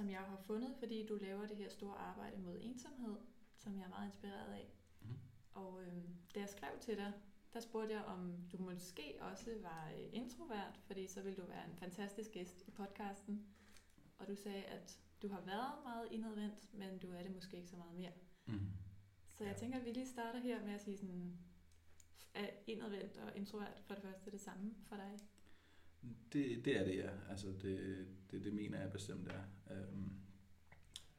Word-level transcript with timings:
Som 0.00 0.10
jeg 0.10 0.20
har 0.20 0.36
fundet, 0.36 0.74
fordi 0.78 1.06
du 1.06 1.14
laver 1.14 1.46
det 1.46 1.56
her 1.56 1.68
store 1.68 1.94
arbejde 1.94 2.42
mod 2.42 2.58
ensomhed, 2.60 3.16
som 3.58 3.76
jeg 3.76 3.84
er 3.84 3.88
meget 3.88 4.06
inspireret 4.06 4.52
af. 4.52 4.72
Mm. 5.00 5.08
Og 5.54 5.82
øh, 5.82 6.02
da 6.34 6.40
jeg 6.40 6.48
skrev 6.48 6.70
til 6.80 6.96
dig, 6.96 7.12
der 7.52 7.60
spurgte 7.60 7.94
jeg, 7.94 8.04
om 8.04 8.36
du 8.52 8.58
måske 8.58 9.18
også 9.20 9.50
var 9.62 9.90
øh, 9.98 10.08
introvert, 10.12 10.80
fordi 10.86 11.06
så 11.06 11.22
ville 11.22 11.36
du 11.36 11.46
være 11.46 11.64
en 11.70 11.76
fantastisk 11.76 12.30
gæst 12.32 12.62
i 12.66 12.70
podcasten. 12.70 13.46
Og 14.18 14.28
du 14.28 14.34
sagde, 14.34 14.64
at 14.64 15.00
du 15.22 15.28
har 15.28 15.40
været 15.40 15.84
meget 15.84 16.08
indadvendt, 16.10 16.74
men 16.74 16.98
du 16.98 17.12
er 17.12 17.22
det 17.22 17.34
måske 17.34 17.56
ikke 17.56 17.70
så 17.70 17.76
meget 17.76 17.94
mere. 17.94 18.12
Mm. 18.46 18.70
Så 19.34 19.44
jeg 19.44 19.56
tænker, 19.56 19.78
at 19.78 19.84
vi 19.84 19.90
lige 19.90 20.08
starter 20.08 20.40
her 20.40 20.64
med 20.64 20.74
at 20.74 20.82
sige 20.82 20.98
sådan, 20.98 21.38
er 22.34 22.50
indadvendt 22.66 23.16
og 23.16 23.36
introvert 23.36 23.82
for 23.86 23.94
det 23.94 24.02
første 24.02 24.30
det 24.30 24.40
samme 24.40 24.74
for 24.82 24.96
dig? 24.96 25.18
Det, 26.32 26.64
det 26.64 26.80
er 26.80 26.84
det, 26.84 26.96
ja. 26.96 27.10
Altså, 27.30 27.46
det, 27.62 28.06
det, 28.30 28.44
det 28.44 28.54
mener 28.54 28.80
jeg 28.80 28.92
bestemt 28.92 29.28
er. 29.28 29.74
Øhm, 29.74 30.10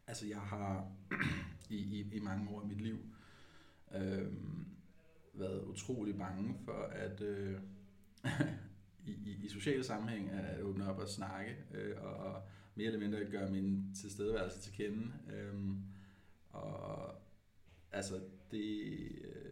altså, 0.08 0.28
jeg 0.28 0.42
har 0.42 0.92
i, 1.70 1.76
i, 1.76 2.16
i 2.16 2.20
mange 2.20 2.50
år 2.50 2.64
i 2.64 2.68
mit 2.68 2.82
liv 2.82 2.98
øhm, 3.96 4.66
været 5.34 5.64
utrolig 5.64 6.18
bange 6.18 6.56
for 6.66 6.84
at 6.84 7.22
øh, 7.22 7.60
i, 9.08 9.12
i, 9.12 9.46
i 9.46 9.50
sociale 9.50 9.84
sammenhæng 9.84 10.30
at 10.30 10.62
åbne 10.62 10.90
op 10.90 11.00
og 11.00 11.08
snakke 11.08 11.56
øh, 11.74 12.04
og 12.04 12.42
mere 12.76 12.88
eller 12.88 13.00
mindre 13.00 13.26
gøre 13.26 13.52
min 13.52 13.96
tilstedeværelse 13.96 14.60
til 14.60 14.74
kende. 14.74 15.14
Øhm, 15.34 15.82
og 16.50 17.16
altså, 17.92 18.22
det... 18.52 18.92
Øh, 19.24 19.51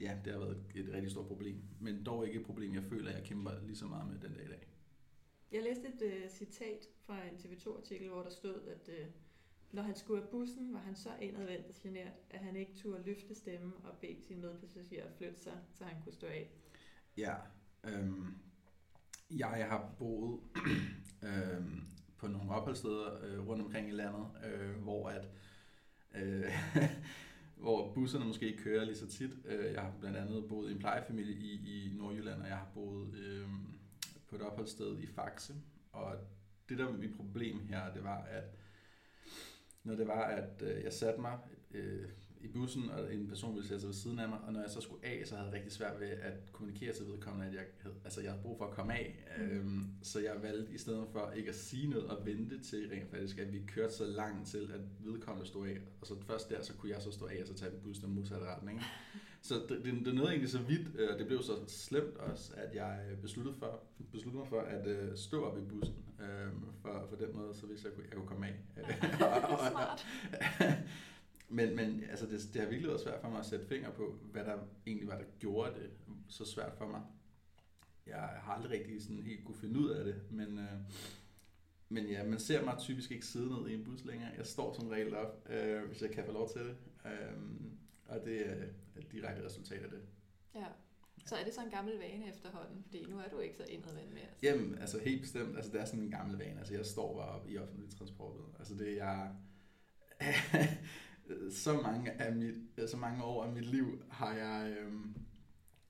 ja, 0.00 0.18
det 0.24 0.32
har 0.32 0.40
været 0.40 0.62
et 0.74 0.92
rigtig 0.92 1.10
stort 1.10 1.26
problem. 1.26 1.62
Men 1.80 2.04
dog 2.04 2.26
ikke 2.26 2.40
et 2.40 2.46
problem, 2.46 2.74
jeg 2.74 2.84
føler, 2.84 3.10
jeg 3.10 3.24
kæmper 3.24 3.50
lige 3.66 3.76
så 3.76 3.86
meget 3.86 4.08
med 4.12 4.18
den 4.20 4.34
dag 4.34 4.44
i 4.44 4.48
dag. 4.48 4.66
Jeg 5.52 5.62
læste 5.62 5.88
et 5.88 6.02
uh, 6.02 6.30
citat 6.30 6.88
fra 7.00 7.24
en 7.24 7.34
TV2-artikel, 7.34 8.08
hvor 8.08 8.22
der 8.22 8.30
stod, 8.30 8.62
at 8.68 8.88
uh, 8.88 9.06
når 9.72 9.82
han 9.82 9.96
skulle 9.96 10.22
af 10.22 10.28
bussen, 10.28 10.74
var 10.74 10.80
han 10.80 10.96
så 10.96 11.10
indadvendt 11.20 11.66
og 11.66 11.74
genert, 11.82 12.12
at 12.30 12.40
han 12.40 12.56
ikke 12.56 12.74
turde 12.74 13.02
løfte 13.06 13.34
stemmen 13.34 13.72
og 13.84 13.98
bede 14.00 14.22
sin 14.22 14.40
medpassager 14.40 15.04
at 15.04 15.12
flytte 15.18 15.40
sig, 15.40 15.58
så 15.72 15.84
han 15.84 16.02
kunne 16.02 16.12
stå 16.12 16.26
af. 16.26 16.50
Ja, 17.16 17.34
øhm, 17.84 18.34
jeg 19.30 19.66
har 19.68 19.94
boet 19.98 20.40
øhm, 21.28 21.80
på 22.16 22.26
nogle 22.26 22.50
opholdssteder 22.50 23.24
øh, 23.24 23.46
rundt 23.46 23.62
omkring 23.62 23.88
i 23.88 23.92
landet, 23.92 24.26
øh, 24.44 24.82
hvor 24.82 25.08
at 25.08 25.28
øh, 26.14 26.52
hvor 27.60 27.92
busserne 27.94 28.24
måske 28.24 28.46
ikke 28.46 28.62
kører 28.62 28.84
lige 28.84 28.96
så 28.96 29.06
tit. 29.06 29.30
Øh, 29.44 29.72
jeg 29.72 29.82
har 29.82 29.92
blandt 30.00 30.16
andet 30.16 30.48
boet 30.48 30.68
i 30.70 30.72
en 30.72 30.78
plejefamilie 30.78 31.34
i, 31.34 31.52
i 31.52 31.92
Nordjylland, 31.96 32.42
og 32.42 32.48
jeg 32.48 32.56
har 32.56 32.70
boet 32.74 33.14
øh, 33.14 33.48
på 34.28 34.36
et 34.36 34.42
opholdssted 34.42 34.98
i 34.98 35.06
Faxe. 35.06 35.54
Og 35.92 36.16
det 36.68 36.78
der 36.78 36.84
var 36.84 36.92
mit 36.92 37.16
problem 37.16 37.66
her, 37.66 37.92
det 37.92 38.04
var, 38.04 38.22
at 38.22 38.44
når 39.84 39.94
det 39.94 40.06
var, 40.06 40.22
at 40.22 40.62
øh, 40.62 40.84
jeg 40.84 40.92
satte 40.92 41.20
mig 41.20 41.38
øh, 41.70 42.08
i 42.40 42.48
bussen, 42.48 42.90
og 42.90 43.14
en 43.14 43.26
person 43.28 43.54
ville 43.54 43.68
sætte 43.68 43.80
sig 43.80 43.88
ved 43.88 43.94
siden 43.94 44.18
af 44.18 44.28
mig, 44.28 44.38
og 44.46 44.52
når 44.52 44.60
jeg 44.60 44.70
så 44.70 44.80
skulle 44.80 45.06
af, 45.06 45.22
så 45.26 45.34
havde 45.34 45.48
jeg 45.48 45.54
rigtig 45.54 45.72
svært 45.72 46.00
ved 46.00 46.08
at 46.08 46.52
kommunikere 46.52 46.92
til 46.92 47.06
vedkommende, 47.06 47.46
at 47.46 47.54
jeg 47.54 47.62
havde, 47.80 47.94
altså, 48.04 48.20
jeg 48.20 48.30
havde 48.30 48.42
brug 48.42 48.58
for 48.58 48.64
at 48.64 48.74
komme 48.74 48.92
af. 48.92 49.26
Mm. 49.38 49.44
Øhm, 49.44 49.86
så 50.02 50.20
jeg 50.20 50.42
valgte 50.42 50.72
i 50.72 50.78
stedet 50.78 51.06
for 51.12 51.30
ikke 51.30 51.48
at 51.48 51.54
sige 51.54 51.90
noget 51.90 52.06
og 52.06 52.26
vente 52.26 52.62
til 52.62 52.88
rent 52.88 53.10
faktisk, 53.10 53.38
at 53.38 53.52
vi 53.52 53.62
kørte 53.66 53.94
så 53.94 54.06
langt 54.06 54.48
til, 54.48 54.70
at 54.74 54.80
vedkommende 54.98 55.48
stod 55.48 55.68
af. 55.68 55.78
Og 56.00 56.06
så 56.06 56.14
først 56.26 56.50
der, 56.50 56.62
så 56.62 56.74
kunne 56.74 56.92
jeg 56.92 57.02
så 57.02 57.10
stå 57.10 57.26
af, 57.26 57.38
og 57.40 57.46
så 57.46 57.54
tage 57.54 57.72
bussen 57.82 58.10
i 58.10 58.14
modsatte 58.14 58.46
retning. 58.46 58.82
Så 59.42 59.54
det, 59.68 59.84
det, 59.84 60.04
det 60.04 60.14
nåede 60.14 60.30
egentlig 60.30 60.50
så 60.50 60.58
vidt, 60.58 61.10
og 61.10 61.18
det 61.18 61.26
blev 61.26 61.42
så 61.42 61.52
slemt 61.68 62.16
også, 62.16 62.52
at 62.56 62.74
jeg 62.74 63.00
besluttede, 63.22 63.56
for, 63.58 63.82
besluttede 64.12 64.38
mig 64.38 64.48
for 64.48 64.60
at 64.60 64.86
øh, 64.86 65.16
stå 65.16 65.44
op 65.44 65.58
i 65.58 65.60
bussen, 65.60 65.94
øh, 66.20 66.52
for, 66.82 67.06
for 67.08 67.16
den 67.16 67.36
måde, 67.36 67.54
så 67.54 67.66
hvis 67.66 67.84
jeg 67.84 67.92
kunne, 67.92 68.04
jeg 68.08 68.16
kunne 68.16 68.26
komme 68.26 68.46
af. 68.46 68.54
Smart. 69.70 70.06
Men, 71.52 71.76
men 71.76 72.04
altså 72.10 72.26
det, 72.26 72.40
det 72.52 72.62
har 72.62 72.68
virkelig 72.68 72.88
været 72.88 73.00
svært 73.00 73.20
for 73.20 73.28
mig 73.28 73.38
at 73.38 73.46
sætte 73.46 73.66
finger 73.66 73.90
på, 73.90 74.18
hvad 74.32 74.44
der 74.44 74.58
egentlig 74.86 75.08
var, 75.08 75.18
der 75.18 75.24
gjorde 75.38 75.74
det 75.74 75.90
så 76.28 76.44
svært 76.44 76.72
for 76.78 76.86
mig. 76.86 77.02
Jeg 78.06 78.18
har 78.18 78.52
aldrig 78.52 78.70
rigtig 78.70 79.02
sådan 79.02 79.22
helt 79.22 79.44
kunne 79.44 79.56
finde 79.56 79.80
ud 79.80 79.90
af 79.90 80.04
det, 80.04 80.22
men, 80.30 80.58
øh, 80.58 80.78
men 81.88 82.06
ja, 82.06 82.24
man 82.24 82.38
ser 82.38 82.64
mig 82.64 82.74
typisk 82.78 83.10
ikke 83.10 83.26
sidde 83.26 83.48
ned 83.48 83.68
i 83.68 83.74
en 83.74 83.84
bus 83.84 84.04
længere. 84.04 84.30
Jeg 84.36 84.46
står 84.46 84.72
som 84.72 84.88
regel 84.88 85.14
op, 85.14 85.48
øh, 85.50 85.84
hvis 85.84 86.02
jeg 86.02 86.10
kan 86.10 86.24
få 86.24 86.32
lov 86.32 86.52
til 86.52 86.60
det. 86.60 86.76
Øh, 87.06 87.36
og 88.06 88.20
det 88.24 88.50
er 88.50 88.54
et 88.96 89.12
direkte 89.12 89.44
resultat 89.44 89.82
af 89.82 89.90
det. 89.90 90.00
Ja. 90.54 90.66
Så 91.26 91.36
er 91.36 91.44
det 91.44 91.54
så 91.54 91.60
en 91.60 91.70
gammel 91.70 91.98
vane 91.98 92.28
efterhånden? 92.28 92.82
Fordi 92.82 93.04
nu 93.04 93.18
er 93.18 93.28
du 93.28 93.38
ikke 93.38 93.56
så 93.56 93.64
indadvendt 93.68 94.12
mere. 94.12 94.22
Altså. 94.22 94.46
Jamen, 94.46 94.78
altså 94.78 94.98
helt 94.98 95.20
bestemt. 95.20 95.56
Altså 95.56 95.72
det 95.72 95.80
er 95.80 95.84
sådan 95.84 96.00
en 96.00 96.10
gammel 96.10 96.38
vane. 96.38 96.58
Altså 96.58 96.74
jeg 96.74 96.86
står 96.86 97.16
bare 97.16 97.28
op 97.28 97.48
i 97.48 97.58
offentlig 97.58 97.90
transport. 97.90 98.36
Altså 98.58 98.74
det 98.74 98.88
er 98.88 98.96
jeg... 98.96 99.34
så 101.50 101.80
mange, 101.82 102.10
af 102.10 102.36
mit, 102.36 102.90
så 102.90 102.96
mange 102.96 103.24
år 103.24 103.44
af 103.44 103.52
mit 103.52 103.66
liv 103.66 104.02
har 104.10 104.32
jeg 104.34 104.76
øhm, 104.78 105.14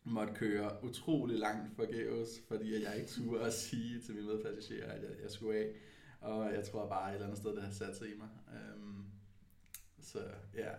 måtte 0.05 0.35
køre 0.35 0.85
utrolig 0.85 1.39
langt 1.39 1.77
forgæves, 1.77 2.29
fordi 2.49 2.85
jeg 2.85 2.97
ikke 2.97 3.11
turde 3.11 3.45
at 3.45 3.53
sige 3.53 4.01
til 4.01 4.15
mine 4.15 4.27
medpassagerer, 4.27 4.93
at 4.93 5.03
jeg, 5.03 5.23
jeg 5.23 5.31
skulle 5.31 5.59
af. 5.59 5.73
Og 6.21 6.53
jeg 6.55 6.65
tror 6.65 6.89
bare 6.89 7.11
et 7.11 7.15
eller 7.15 7.27
andet 7.27 7.39
sted, 7.39 7.55
det 7.55 7.63
har 7.63 7.71
sat 7.71 7.97
sig 7.97 8.09
i 8.09 8.19
mig. 8.19 8.29
Øhm, 8.55 9.05
så 9.99 10.19
ja. 10.55 10.73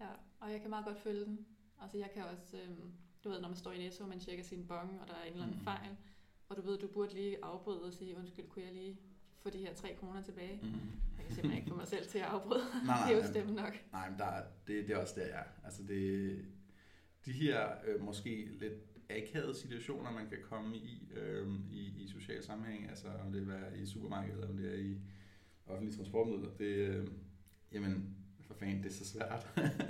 Ja, 0.00 0.10
og 0.40 0.52
jeg 0.52 0.60
kan 0.60 0.70
meget 0.70 0.84
godt 0.84 1.00
følge 1.00 1.24
den. 1.24 1.46
Altså 1.80 1.98
jeg 1.98 2.10
kan 2.14 2.22
også, 2.24 2.56
øhm, 2.56 2.92
du 3.24 3.28
ved, 3.28 3.40
når 3.40 3.48
man 3.48 3.56
står 3.56 3.72
i 3.72 3.78
Netto, 3.78 4.04
og 4.04 4.08
man 4.08 4.20
tjekker 4.20 4.44
sin 4.44 4.66
bong, 4.66 5.00
og 5.00 5.08
der 5.08 5.14
er 5.14 5.24
en 5.24 5.32
eller 5.32 5.44
anden 5.44 5.58
mm. 5.58 5.64
fejl, 5.64 5.96
og 6.48 6.56
du 6.56 6.62
ved, 6.62 6.78
du 6.78 6.88
burde 6.88 7.14
lige 7.14 7.44
afbryde 7.44 7.82
og 7.82 7.92
sige, 7.92 8.16
undskyld, 8.16 8.48
kunne 8.48 8.64
jeg 8.64 8.72
lige 8.72 8.98
få 9.44 9.50
de 9.50 9.58
her 9.58 9.74
tre 9.74 9.96
kroner 10.00 10.22
tilbage. 10.22 10.60
Mm. 10.62 10.68
Jeg 11.18 11.26
kan 11.26 11.34
simpelthen 11.34 11.58
ikke 11.58 11.68
få 11.68 11.76
mig 11.76 11.88
selv 11.88 12.06
til 12.06 12.18
at 12.18 12.24
afbryde. 12.24 12.64
nej, 12.72 12.82
nej, 12.86 13.08
det 13.08 13.16
er 13.16 13.22
jo 13.22 13.26
stemme 13.26 13.54
nok. 13.54 13.74
Nej, 13.92 14.10
men 14.10 14.18
der, 14.18 14.42
det, 14.66 14.88
det 14.88 14.94
er 14.94 14.98
også 14.98 15.20
der, 15.20 15.26
jeg 15.26 15.44
Altså 15.64 15.82
det, 15.82 16.44
de 17.24 17.32
her 17.32 17.68
øh, 17.86 18.04
måske 18.04 18.48
lidt 18.60 18.72
akavede 19.10 19.54
situationer, 19.54 20.10
man 20.10 20.28
kan 20.28 20.38
komme 20.42 20.76
i 20.76 21.12
øh, 21.14 21.48
i, 21.72 22.02
i 22.02 22.08
social 22.08 22.42
sammenhæng, 22.42 22.88
altså 22.88 23.08
om 23.26 23.32
det 23.32 23.48
er 23.48 23.74
i 23.74 23.86
supermarkedet, 23.86 24.34
eller 24.34 24.48
om 24.48 24.56
det 24.56 24.74
er 24.74 24.78
i 24.78 24.98
offentlige 25.66 25.96
transportmidler, 25.96 26.50
det, 26.58 26.64
øh, 26.64 27.08
jamen, 27.72 28.16
for 28.40 28.54
fanden, 28.54 28.82
det 28.82 28.88
er 28.88 28.94
så 28.94 29.04
svært. 29.04 29.46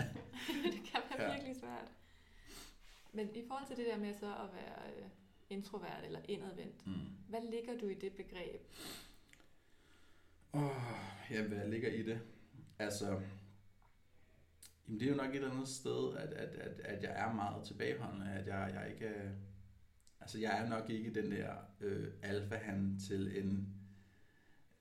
det 0.74 0.82
kan 0.92 1.00
være 1.10 1.22
ja. 1.28 1.32
virkelig 1.32 1.56
svært. 1.56 1.92
Men 3.12 3.28
i 3.34 3.42
forhold 3.48 3.66
til 3.66 3.76
det 3.76 3.86
der 3.86 3.98
med 3.98 4.14
så 4.14 4.26
at 4.26 4.48
være 4.52 4.96
øh, 4.96 5.08
introvert 5.50 6.04
eller 6.04 6.20
indadvendt, 6.28 6.86
mm. 6.86 6.92
hvad 7.28 7.40
ligger 7.50 7.78
du 7.78 7.88
i 7.88 7.94
det 7.94 8.12
begreb? 8.12 8.60
Åh, 10.54 10.62
oh, 10.62 10.70
ja, 11.30 11.42
hvad 11.42 11.68
ligger 11.68 11.88
i 11.88 12.02
det? 12.02 12.20
Altså, 12.78 13.20
jamen 14.86 15.00
det 15.00 15.02
er 15.02 15.10
jo 15.10 15.16
nok 15.16 15.28
et 15.30 15.34
eller 15.34 15.50
andet 15.50 15.68
sted, 15.68 16.16
at, 16.16 16.32
at, 16.32 16.54
at, 16.54 16.80
at 16.80 17.02
jeg 17.02 17.12
er 17.12 17.32
meget 17.32 17.66
tilbageholdende, 17.66 18.30
at 18.30 18.46
jeg, 18.46 18.70
jeg 18.74 18.90
ikke 18.92 19.06
er, 19.06 19.30
altså 20.20 20.38
jeg 20.38 20.60
er 20.60 20.68
nok 20.68 20.90
ikke 20.90 21.14
den 21.14 21.30
der 21.30 21.54
øh, 21.80 22.12
alfahan 22.22 22.98
til 23.08 23.44
en, 23.44 23.74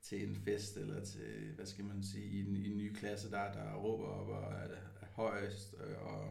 til 0.02 0.30
en 0.30 0.36
fest, 0.36 0.78
eller 0.78 1.06
til, 1.06 1.54
hvad 1.56 1.66
skal 1.66 1.86
man 1.86 2.04
sige, 2.04 2.26
i 2.26 2.48
en, 2.48 2.56
i 2.56 2.72
en 2.72 2.78
ny 2.78 2.94
klasse, 2.94 3.32
der, 3.32 3.52
der 3.52 3.76
råber 3.76 4.06
op 4.06 4.28
og 4.28 4.54
er, 4.54 4.68
er 5.02 5.08
højst, 5.12 5.76
øh, 5.84 6.02
og, 6.02 6.24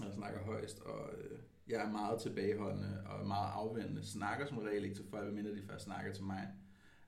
og 0.00 0.12
snakker 0.14 0.44
højst, 0.44 0.80
og 0.80 1.10
øh, 1.18 1.38
jeg 1.68 1.86
er 1.86 1.90
meget 1.90 2.20
tilbageholdende 2.20 3.02
og 3.06 3.26
meget 3.26 3.52
afvendende, 3.52 4.06
snakker 4.06 4.46
som 4.46 4.58
regel 4.58 4.84
ikke 4.84 4.96
til 4.96 5.08
folk, 5.10 5.24
medmindre 5.24 5.60
de 5.60 5.66
først 5.66 5.84
snakker 5.84 6.12
til 6.12 6.24
mig. 6.24 6.48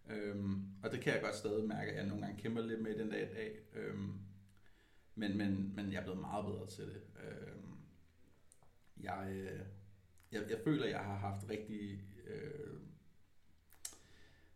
Øhm, 0.09 0.67
og 0.83 0.93
det 0.93 1.01
kan 1.01 1.13
jeg 1.13 1.23
godt 1.23 1.35
stadig 1.35 1.69
mærke, 1.69 1.91
at 1.91 1.97
jeg 1.97 2.07
nogle 2.07 2.27
gange 2.27 2.43
kæmper 2.43 2.63
lidt 2.63 2.83
med 2.83 2.99
den 2.99 3.11
dag 3.11 3.31
i 3.31 3.35
dag. 3.35 3.59
Øhm, 3.75 4.13
men, 5.15 5.39
men, 5.39 5.73
men 5.77 5.93
jeg 5.93 5.99
er 5.99 6.03
blevet 6.03 6.21
meget 6.21 6.45
bedre 6.45 6.67
til 6.67 6.85
det. 6.85 7.03
Øhm, 7.25 7.77
jeg, 9.01 9.29
øh, 9.31 9.61
jeg, 10.33 10.51
jeg 10.51 10.59
føler, 10.65 10.85
at 10.85 10.91
jeg 10.91 11.01
har 11.01 11.17
haft 11.17 11.51
rigtig... 11.51 12.01
Øh, 12.27 12.79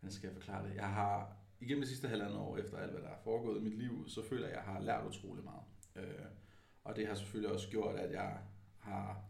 hvordan 0.00 0.12
skal 0.12 0.26
jeg 0.26 0.36
forklare 0.36 0.68
det? 0.68 0.74
Jeg 0.74 0.88
har 0.88 1.36
igennem 1.60 1.80
det 1.80 1.88
sidste 1.88 2.08
halvandet 2.08 2.38
år, 2.38 2.56
efter 2.56 2.76
alt, 2.78 2.92
hvad 2.92 3.02
der 3.02 3.08
er 3.08 3.22
foregået 3.24 3.60
i 3.60 3.64
mit 3.64 3.78
liv, 3.78 4.08
så 4.08 4.28
føler 4.28 4.48
jeg, 4.48 4.56
at 4.56 4.64
jeg 4.66 4.74
har 4.74 4.80
lært 4.80 5.06
utrolig 5.06 5.44
meget. 5.44 5.64
Øh, 5.96 6.26
og 6.84 6.96
det 6.96 7.06
har 7.06 7.14
selvfølgelig 7.14 7.52
også 7.52 7.70
gjort, 7.70 7.96
at 7.96 8.12
jeg 8.12 8.38
har 8.78 9.24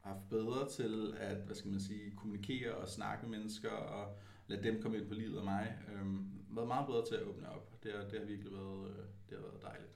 haft 0.00 0.28
bedre 0.30 0.70
til 0.70 1.14
at, 1.18 1.36
hvad 1.36 1.56
skal 1.56 1.70
man 1.70 1.80
sige, 1.80 2.16
kommunikere 2.16 2.74
og 2.74 2.88
snakke 2.88 3.26
med 3.26 3.38
mennesker 3.38 3.70
og 3.70 4.18
lade 4.46 4.62
dem 4.62 4.82
komme 4.82 4.98
ind 4.98 5.08
på 5.08 5.14
livet 5.14 5.38
af 5.38 5.44
mig. 5.44 5.78
Øhm, 5.92 6.34
været 6.50 6.68
meget 6.68 6.86
bedre 6.86 7.06
til 7.06 7.14
at 7.14 7.22
åbne 7.22 7.48
op. 7.48 7.82
Det 7.82 7.92
har, 7.92 8.00
det 8.08 8.18
har 8.18 8.26
virkelig 8.26 8.52
været, 8.52 8.90
øh, 8.90 9.04
det 9.28 9.38
har 9.38 9.40
været 9.40 9.62
dejligt. 9.62 9.92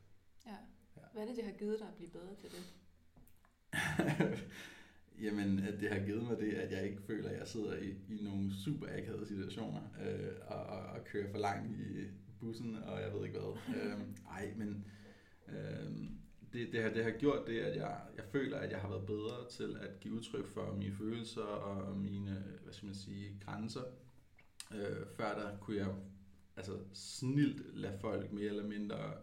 Ja. 0.47 0.57
ja. 0.97 1.03
Hvad 1.13 1.23
er 1.23 1.27
det, 1.27 1.37
det 1.37 1.45
har 1.45 1.53
givet 1.53 1.79
dig 1.79 1.89
at 1.89 1.95
blive 1.95 2.11
bedre 2.11 2.35
til 2.35 2.51
det? 2.51 2.65
Jamen, 5.25 5.59
at 5.59 5.81
det 5.81 5.91
har 5.91 6.07
givet 6.07 6.23
mig 6.23 6.39
det, 6.39 6.53
at 6.53 6.73
jeg 6.73 6.85
ikke 6.85 7.03
føler, 7.03 7.31
at 7.31 7.39
jeg 7.39 7.49
sidder 7.49 7.77
i, 7.77 7.89
i 7.89 8.21
nogle 8.23 8.53
super 8.65 8.87
akavede 8.87 9.27
situationer 9.27 9.81
øh, 10.01 10.33
og, 10.47 10.67
og, 10.67 10.81
og 10.81 11.05
kører 11.05 11.31
for 11.31 11.39
langt 11.39 11.81
i 11.81 12.07
bussen, 12.41 12.77
og 12.77 13.01
jeg 13.01 13.13
ved 13.15 13.27
ikke 13.27 13.39
hvad. 13.39 13.75
øhm, 13.83 14.17
ej, 14.31 14.53
men 14.57 14.87
øhm, 15.49 16.19
det, 16.53 16.73
det, 16.73 16.83
har, 16.83 16.91
det 16.91 17.05
har 17.05 17.11
gjort 17.11 17.47
det, 17.47 17.59
at 17.61 17.77
jeg, 17.77 18.01
jeg 18.17 18.25
føler, 18.25 18.59
at 18.59 18.71
jeg 18.71 18.81
har 18.81 18.89
været 18.89 19.07
bedre 19.07 19.49
til 19.51 19.77
at 19.81 20.01
give 20.01 20.15
udtryk 20.15 20.47
for 20.47 20.75
mine 20.75 20.95
følelser 20.95 21.43
og 21.43 21.97
mine, 21.97 22.45
hvad 22.63 22.73
skal 22.73 22.87
man 22.87 22.95
sige, 22.95 23.37
grænser. 23.45 23.83
Øh, 24.75 25.07
før 25.17 25.39
der 25.39 25.59
kunne 25.59 25.77
jeg 25.77 25.95
altså 26.57 26.79
snilt 26.93 27.77
lade 27.77 27.99
folk 27.99 28.33
mere 28.33 28.47
eller 28.47 28.67
mindre 28.67 29.15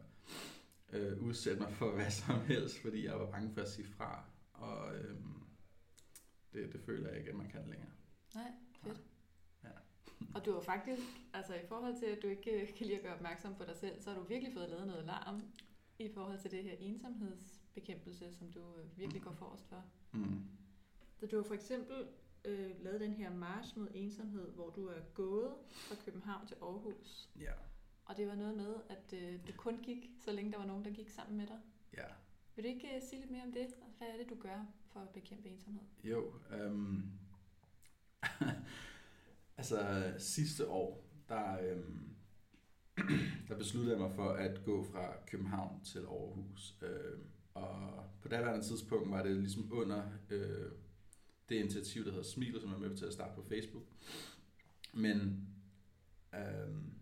øh, 0.94 1.21
udsætte 1.21 1.62
mig 1.62 1.74
for 1.74 1.92
hvad 1.95 2.12
som 2.12 2.39
helst, 2.39 2.81
fordi 2.81 3.06
jeg 3.06 3.19
var 3.19 3.31
bange 3.31 3.53
for 3.53 3.62
at 3.62 3.69
sige 3.69 3.88
fra. 3.88 4.24
Og 4.53 4.95
øh, 4.95 5.15
det, 6.53 6.74
det 6.74 6.81
føler 6.81 7.09
jeg 7.09 7.18
ikke, 7.18 7.30
at 7.30 7.36
man 7.36 7.50
kan 7.50 7.62
længere. 7.68 7.92
Nej, 8.36 8.51
fedt. 8.83 9.01
Ja. 9.63 9.69
Og 10.36 10.45
du 10.45 10.53
har 10.53 10.62
faktisk, 10.62 11.01
altså 11.33 11.53
i 11.53 11.68
forhold 11.68 12.00
til, 12.00 12.06
at 12.06 12.21
du 12.21 12.27
ikke 12.27 12.74
kan 12.77 12.88
lide 12.88 12.98
at 12.98 13.03
gøre 13.03 13.15
opmærksom 13.15 13.56
på 13.56 13.63
dig 13.63 13.75
selv, 13.75 14.01
så 14.01 14.09
har 14.09 14.19
du 14.19 14.24
virkelig 14.24 14.53
fået 14.53 14.69
lavet 14.69 14.88
noget 14.88 15.06
larm 15.06 15.41
i 16.00 16.09
forhold 16.13 16.39
til 16.39 16.51
det 16.51 16.63
her 16.63 16.75
ensomhedsbekæmpelse, 16.80 18.33
som 18.33 18.51
du 18.51 18.59
øh, 18.59 18.98
virkelig 18.98 19.21
går 19.21 19.31
forrest 19.31 19.68
for. 19.69 19.83
Mm. 20.12 20.41
Så 21.19 21.25
du 21.25 21.36
har 21.36 21.44
for 21.44 21.53
eksempel 21.53 22.07
øh, 22.45 22.71
lavet 22.83 23.00
den 23.01 23.13
her 23.13 23.33
march 23.33 23.77
mod 23.77 23.88
ensomhed, 23.94 24.51
hvor 24.51 24.69
du 24.69 24.88
er 24.88 25.01
gået 25.13 25.53
fra 25.69 25.95
København 26.06 26.47
til 26.47 26.56
Aarhus. 26.62 27.30
Ja. 27.39 27.51
Og 28.06 28.18
det 28.18 28.27
var 28.27 28.36
noget 28.36 28.57
med, 28.57 28.75
at 28.89 29.13
øh, 29.13 29.39
du 29.47 29.53
kun 29.57 29.77
gik, 29.83 30.09
så 30.19 30.31
længe 30.31 30.51
der 30.51 30.57
var 30.57 30.65
nogen, 30.65 30.86
der 30.86 30.92
gik 30.92 31.09
sammen 31.09 31.38
med 31.38 31.47
dig. 31.47 31.59
Ja. 31.97 32.07
Vil 32.56 32.63
du 32.63 32.69
ikke 32.69 32.88
uh, 32.95 33.03
sige 33.09 33.19
lidt 33.19 33.31
mere 33.31 33.44
om 33.44 33.51
det? 33.51 33.68
Hvad 33.97 34.07
er 34.07 34.18
det, 34.18 34.30
du 34.30 34.36
gør 34.36 34.65
for 34.94 35.00
at 35.00 35.09
bekæmpe 35.09 35.50
ensomhed? 35.50 35.81
Jo, 36.03 36.33
øhm, 36.51 37.12
altså 39.57 40.13
sidste 40.18 40.68
år, 40.68 41.09
der, 41.30 41.71
øhm, 41.71 42.15
der 43.48 43.57
besluttede 43.57 43.95
jeg 43.95 44.01
mig 44.01 44.15
for 44.15 44.30
at 44.30 44.63
gå 44.65 44.83
fra 44.83 45.13
København 45.27 45.83
til 45.83 46.00
Aarhus. 46.00 46.77
Øh, 46.81 47.19
og 47.53 48.03
på 48.21 48.27
daværende 48.27 48.65
tidspunkt 48.65 49.12
var 49.12 49.24
det 49.24 49.38
ligesom 49.38 49.69
under 49.71 50.03
øh, 50.30 50.71
det 51.50 51.56
initiativ, 51.56 52.06
der 52.06 52.12
hedder 52.12 52.24
Smiler, 52.24 52.59
som 52.59 52.74
er 52.74 52.77
med 52.77 52.97
til 52.97 53.06
at 53.06 53.13
starte 53.13 53.36
på 53.36 53.44
Facebook. 53.50 53.83
Men 54.94 55.47
øhm, 56.36 56.94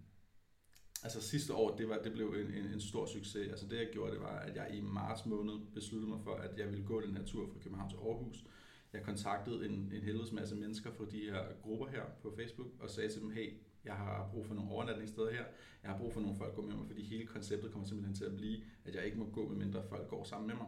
altså 1.03 1.21
sidste 1.21 1.53
år, 1.53 1.77
det, 1.77 1.89
var, 1.89 1.97
det 1.97 2.13
blev 2.13 2.27
en, 2.27 2.53
en, 2.53 2.65
en 2.65 2.81
stor 2.81 3.05
succes. 3.05 3.47
Altså 3.49 3.67
det 3.67 3.77
jeg 3.77 3.89
gjorde, 3.91 4.11
det 4.11 4.21
var, 4.21 4.39
at 4.39 4.55
jeg 4.55 4.75
i 4.75 4.81
marts 4.81 5.25
måned 5.25 5.59
besluttede 5.73 6.11
mig 6.11 6.21
for, 6.23 6.35
at 6.35 6.57
jeg 6.57 6.69
ville 6.69 6.85
gå 6.85 7.01
den 7.01 7.17
her 7.17 7.25
tur 7.25 7.47
fra 7.47 7.59
København 7.59 7.89
til 7.89 7.97
Aarhus. 7.97 8.45
Jeg 8.93 9.03
kontaktede 9.03 9.65
en, 9.65 9.71
en 9.71 10.01
helvedes 10.01 10.31
masse 10.31 10.55
mennesker 10.55 10.91
fra 10.91 11.05
de 11.11 11.19
her 11.19 11.43
grupper 11.61 11.87
her 11.87 12.03
på 12.21 12.33
Facebook, 12.35 12.67
og 12.79 12.89
sagde 12.89 13.09
til 13.09 13.21
dem, 13.21 13.31
hey, 13.31 13.53
jeg 13.85 13.93
har 13.93 14.29
brug 14.31 14.45
for 14.45 14.53
nogle 14.53 14.71
overnatningssteder 14.71 15.31
her. 15.31 15.45
Jeg 15.83 15.91
har 15.91 15.97
brug 15.97 16.13
for 16.13 16.21
nogle 16.21 16.37
folk 16.37 16.49
at 16.49 16.55
gå 16.55 16.61
med 16.61 16.75
mig, 16.75 16.87
fordi 16.87 17.03
hele 17.03 17.25
konceptet 17.25 17.71
kommer 17.71 17.87
simpelthen 17.87 18.15
til 18.15 18.25
at 18.25 18.35
blive, 18.35 18.63
at 18.85 18.95
jeg 18.95 19.05
ikke 19.05 19.17
må 19.17 19.29
gå, 19.29 19.47
medmindre 19.47 19.83
folk 19.89 20.07
går 20.07 20.23
sammen 20.23 20.47
med 20.47 20.55
mig. 20.55 20.67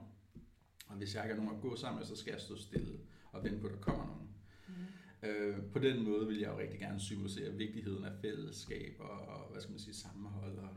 Og 0.88 0.96
hvis 0.96 1.16
jeg 1.16 1.24
ikke 1.24 1.36
har 1.36 1.42
nogen 1.44 1.58
at 1.58 1.62
gå 1.62 1.76
sammen 1.76 2.00
med, 2.00 2.08
så 2.08 2.16
skal 2.16 2.32
jeg 2.32 2.42
stå 2.42 2.56
stille 2.56 3.00
og 3.36 3.44
vente 3.44 3.60
på, 3.60 3.68
at 3.68 3.74
der 3.74 3.80
kommer 3.80 4.06
nogen. 4.06 4.30
Mm. 4.68 5.28
Øh, 5.28 5.72
på 5.74 5.80
den 5.80 6.04
måde 6.04 6.28
vil 6.28 6.40
jeg 6.40 6.50
jo 6.50 6.60
rigtig 6.60 6.80
gerne 6.80 7.00
symbolisere 7.00 7.54
vigtigheden 7.54 8.06
af 8.06 8.12
fællesskab 8.22 8.96
og, 9.00 9.20
og 9.20 9.52
hvad 9.52 9.62
skal 9.62 9.72
man 9.72 9.80
sige, 9.80 9.94
sammenhold 9.94 10.58
og 10.58 10.70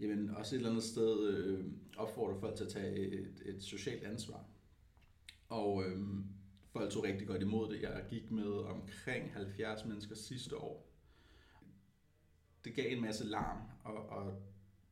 jamen, 0.00 0.30
også 0.30 0.54
et 0.54 0.58
eller 0.58 0.70
andet 0.70 0.84
sted 0.84 1.28
øh, 1.28 1.64
opfordre 1.96 2.40
folk 2.40 2.56
til 2.56 2.64
at 2.64 2.70
tage 2.70 2.96
et, 2.96 3.42
et 3.44 3.62
socialt 3.62 4.04
ansvar. 4.04 4.44
Og 5.48 5.84
øh, 5.84 5.98
folk 6.72 6.90
tog 6.90 7.04
rigtig 7.04 7.26
godt 7.26 7.42
imod 7.42 7.72
det. 7.72 7.82
Jeg 7.82 8.04
gik 8.10 8.30
med 8.30 8.52
omkring 8.52 9.32
70 9.32 9.84
mennesker 9.84 10.14
sidste 10.14 10.56
år 10.56 10.96
det 12.66 12.74
gav 12.74 12.92
en 12.92 13.00
masse 13.00 13.24
larm, 13.24 13.58
og, 13.84 14.08
og 14.08 14.42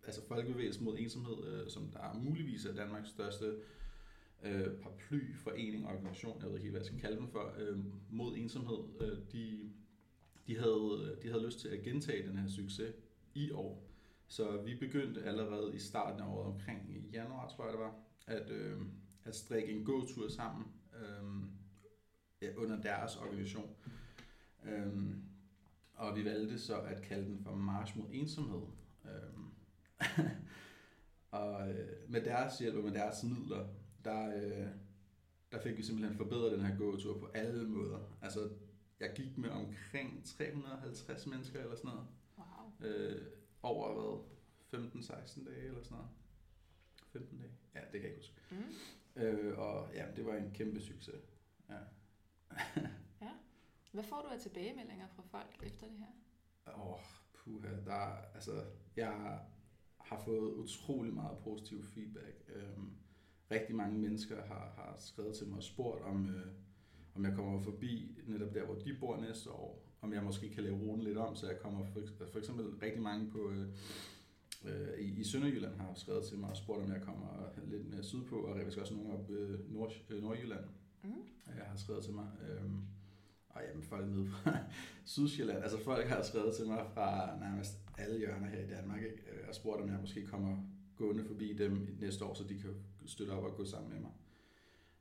altså 0.07 0.27
Folkebevægelsen 0.29 0.85
mod 0.85 0.99
ensomhed, 0.99 1.47
øh, 1.47 1.71
som 1.71 1.91
der 1.91 1.99
er 1.99 2.15
muligvis 2.15 2.65
er 2.65 2.75
Danmarks 2.75 3.09
største 3.09 3.45
øh, 3.45 3.61
øh, 4.45 4.77
paraply, 4.83 5.35
forening, 5.35 5.87
organisation, 5.87 6.43
jeg 6.43 6.51
ved 6.51 6.59
ikke 6.59 6.71
hvad 6.71 6.81
jeg 6.81 6.87
skal 6.87 7.01
kalde 7.01 7.17
dem 7.17 7.29
for, 7.29 7.55
øh, 7.59 7.79
mod 8.11 8.37
ensomhed, 8.37 8.79
øh, 9.01 9.19
de, 9.33 9.73
de, 10.47 10.59
havde, 10.59 11.19
de 11.23 11.29
havde 11.29 11.47
lyst 11.47 11.61
til 11.61 11.69
at 11.69 11.83
gentage 11.83 12.29
den 12.29 12.39
her 12.39 12.49
succes 12.49 12.95
i 13.35 13.51
år. 13.51 13.91
Så 14.27 14.63
vi 14.63 14.75
begyndte 14.75 15.23
allerede 15.23 15.75
i 15.75 15.79
starten 15.79 16.21
af 16.21 16.27
året, 16.27 16.55
omkring 16.55 16.91
i 16.91 17.11
januar, 17.13 17.49
tror 17.49 17.65
jeg 17.65 17.73
det 17.73 17.81
var, 17.81 17.95
at, 18.27 18.51
øh, 18.51 18.81
at 19.25 19.35
strikke 19.35 19.73
en 19.73 19.85
gåtur 19.85 20.29
sammen 20.29 20.67
øh, 20.95 21.43
ja, 22.43 22.55
under 22.57 22.83
deres 22.83 23.17
organisation. 23.17 23.71
Øh, 24.65 25.17
og 25.95 26.17
vi 26.17 26.25
valgte 26.25 26.59
så 26.59 26.81
at 26.81 27.03
kalde 27.03 27.27
den 27.27 27.41
for 27.43 27.55
March 27.55 27.99
mod 27.99 28.07
ensomhed. 28.13 28.63
Øh, 29.05 29.41
og 31.41 31.71
øh, 31.71 32.11
med 32.11 32.25
deres 32.25 32.59
hjælp 32.59 32.77
og 32.77 32.85
med 32.85 32.93
deres 32.93 33.23
midler, 33.23 33.67
der, 34.05 34.37
øh, 34.37 34.69
der 35.53 35.61
fik 35.63 35.77
vi 35.77 35.83
simpelthen 35.83 36.17
forbedret 36.17 36.53
den 36.53 36.67
her 36.67 36.77
gåtur 36.77 37.19
på 37.19 37.27
alle 37.35 37.69
måder. 37.69 37.99
Altså, 38.23 38.51
jeg 39.01 39.13
gik 39.17 39.39
med 39.39 39.51
omkring 39.51 40.25
350 40.25 41.27
mennesker 41.27 41.61
eller 41.61 41.77
sådan 41.77 41.91
noget. 41.91 42.07
Wow. 42.39 42.89
Øh, 42.91 43.23
over 43.63 43.95
hvad? 43.95 44.35
15-16 44.81 45.45
dage 45.45 45.67
eller 45.67 45.83
sådan 45.83 45.97
noget. 45.97 46.11
15 47.13 47.39
dage? 47.39 47.51
Ja, 47.75 47.81
det 47.81 47.91
kan 47.93 48.03
jeg 48.03 48.09
ikke 48.09 48.19
huske. 48.19 48.35
Mm. 48.51 49.23
Øh, 49.23 49.59
og 49.59 49.95
ja, 49.95 50.07
det 50.17 50.27
var 50.27 50.37
en 50.37 50.51
kæmpe 50.55 50.81
succes. 50.81 51.15
Ja. 53.21 53.31
Hvad 53.93 54.05
får 54.05 54.23
du 54.23 54.29
af 54.29 54.41
tilbagemeldinger 54.41 55.07
fra 55.09 55.23
folk 55.23 55.63
efter 55.63 55.87
det 55.87 55.99
her? 55.99 56.07
Åh, 56.75 56.93
oh, 56.93 57.01
puha, 57.35 57.69
der, 57.85 58.17
altså, 58.35 58.65
jeg 58.97 59.41
har 60.01 60.19
fået 60.25 60.53
utrolig 60.53 61.15
meget 61.15 61.39
positiv 61.39 61.85
feedback. 61.85 62.45
Øhm, 62.49 62.97
rigtig 63.55 63.75
mange 63.75 63.99
mennesker 63.99 64.37
har, 64.37 64.73
har 64.77 64.95
skrevet 64.99 65.35
til 65.35 65.47
mig 65.47 65.57
og 65.57 65.63
spurgt, 65.63 66.03
om, 66.03 66.29
øh, 66.29 66.47
om 67.15 67.25
jeg 67.25 67.35
kommer 67.35 67.61
forbi 67.61 68.19
netop 68.27 68.55
der, 68.55 68.65
hvor 68.65 68.75
de 68.75 68.97
bor 69.01 69.21
næste 69.21 69.51
år. 69.51 69.81
Om 70.01 70.13
jeg 70.13 70.23
måske 70.23 70.51
kan 70.51 70.63
lave 70.63 70.77
ruten 70.77 71.05
lidt 71.05 71.19
om, 71.19 71.37
så 71.37 71.47
jeg 71.47 71.59
kommer 71.59 71.85
for, 71.85 72.01
for 72.33 72.39
eksempel 72.39 72.67
rigtig 72.67 73.03
mange 73.03 73.31
på... 73.31 73.51
Øh, 73.51 73.67
øh, 74.65 74.99
i, 74.99 75.21
i 75.21 75.25
Sønderjylland 75.25 75.75
har 75.77 75.93
skrevet 75.95 76.25
til 76.25 76.39
mig 76.39 76.51
og 76.51 76.57
spurgt, 76.57 76.83
om 76.83 76.93
jeg 76.93 77.03
kommer 77.03 77.49
lidt 77.65 77.91
mere 77.91 78.03
sydpå, 78.03 78.37
og 78.37 78.59
jeg 78.59 78.67
også 78.67 78.95
nogen 78.95 79.13
op 79.13 79.31
øh, 79.31 79.73
Nord, 79.73 79.93
øh, 80.11 80.23
Nordjylland. 80.23 80.65
Mm. 81.05 81.11
Jeg 81.47 81.65
har 81.65 81.77
skrevet 81.77 82.05
til 82.05 82.15
mig. 82.15 82.29
Øh, 82.49 82.71
og 83.49 83.63
jamen 83.69 83.83
folk 83.83 84.09
nede 84.09 84.27
fra 84.27 84.59
Sydsjælland, 85.15 85.63
altså 85.63 85.79
folk 85.85 86.07
har 86.07 86.23
skrevet 86.23 86.55
til 86.55 86.67
mig 86.67 86.87
fra 86.95 87.39
nærmest 87.41 87.79
alle 87.99 88.19
hjørner 88.19 88.49
her 88.49 88.65
i 88.65 88.67
Danmark, 88.67 89.03
ikke? 89.03 89.17
Øh, 89.17 89.49
og 89.49 89.55
spurgt 89.55 89.83
om 89.83 89.89
jeg 89.89 89.99
måske 90.01 90.27
kommer 90.27 90.57
gående 90.97 91.25
forbi 91.25 91.53
dem 91.53 91.97
næste 92.01 92.25
år, 92.25 92.35
så 92.35 92.45
de 92.45 92.59
kan 92.59 92.71
støtte 93.07 93.31
op 93.31 93.45
og 93.45 93.57
gå 93.57 93.65
sammen 93.65 93.93
med 93.93 94.01
mig. 94.01 94.11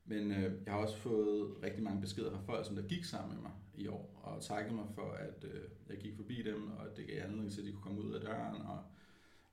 Men 0.05 0.31
øh, 0.31 0.53
jeg 0.65 0.73
har 0.73 0.79
også 0.79 0.97
fået 0.97 1.63
rigtig 1.63 1.83
mange 1.83 2.01
beskeder 2.01 2.31
fra 2.31 2.41
folk, 2.41 2.65
som 2.65 2.75
der 2.75 2.83
gik 2.83 3.03
sammen 3.03 3.35
med 3.35 3.41
mig 3.41 3.51
i 3.75 3.87
år, 3.87 4.21
og 4.23 4.43
takket 4.43 4.73
mig 4.73 4.85
for, 4.95 5.11
at 5.11 5.43
øh, 5.43 5.61
jeg 5.89 5.97
gik 5.97 6.15
forbi 6.15 6.43
dem, 6.43 6.71
og 6.71 6.97
det 6.97 7.07
gav 7.07 7.23
anledning 7.23 7.51
til, 7.51 7.61
at 7.61 7.67
de 7.67 7.71
kunne 7.71 7.81
komme 7.81 8.01
ud 8.01 8.13
af 8.13 8.21
døren 8.21 8.61
og 8.61 8.83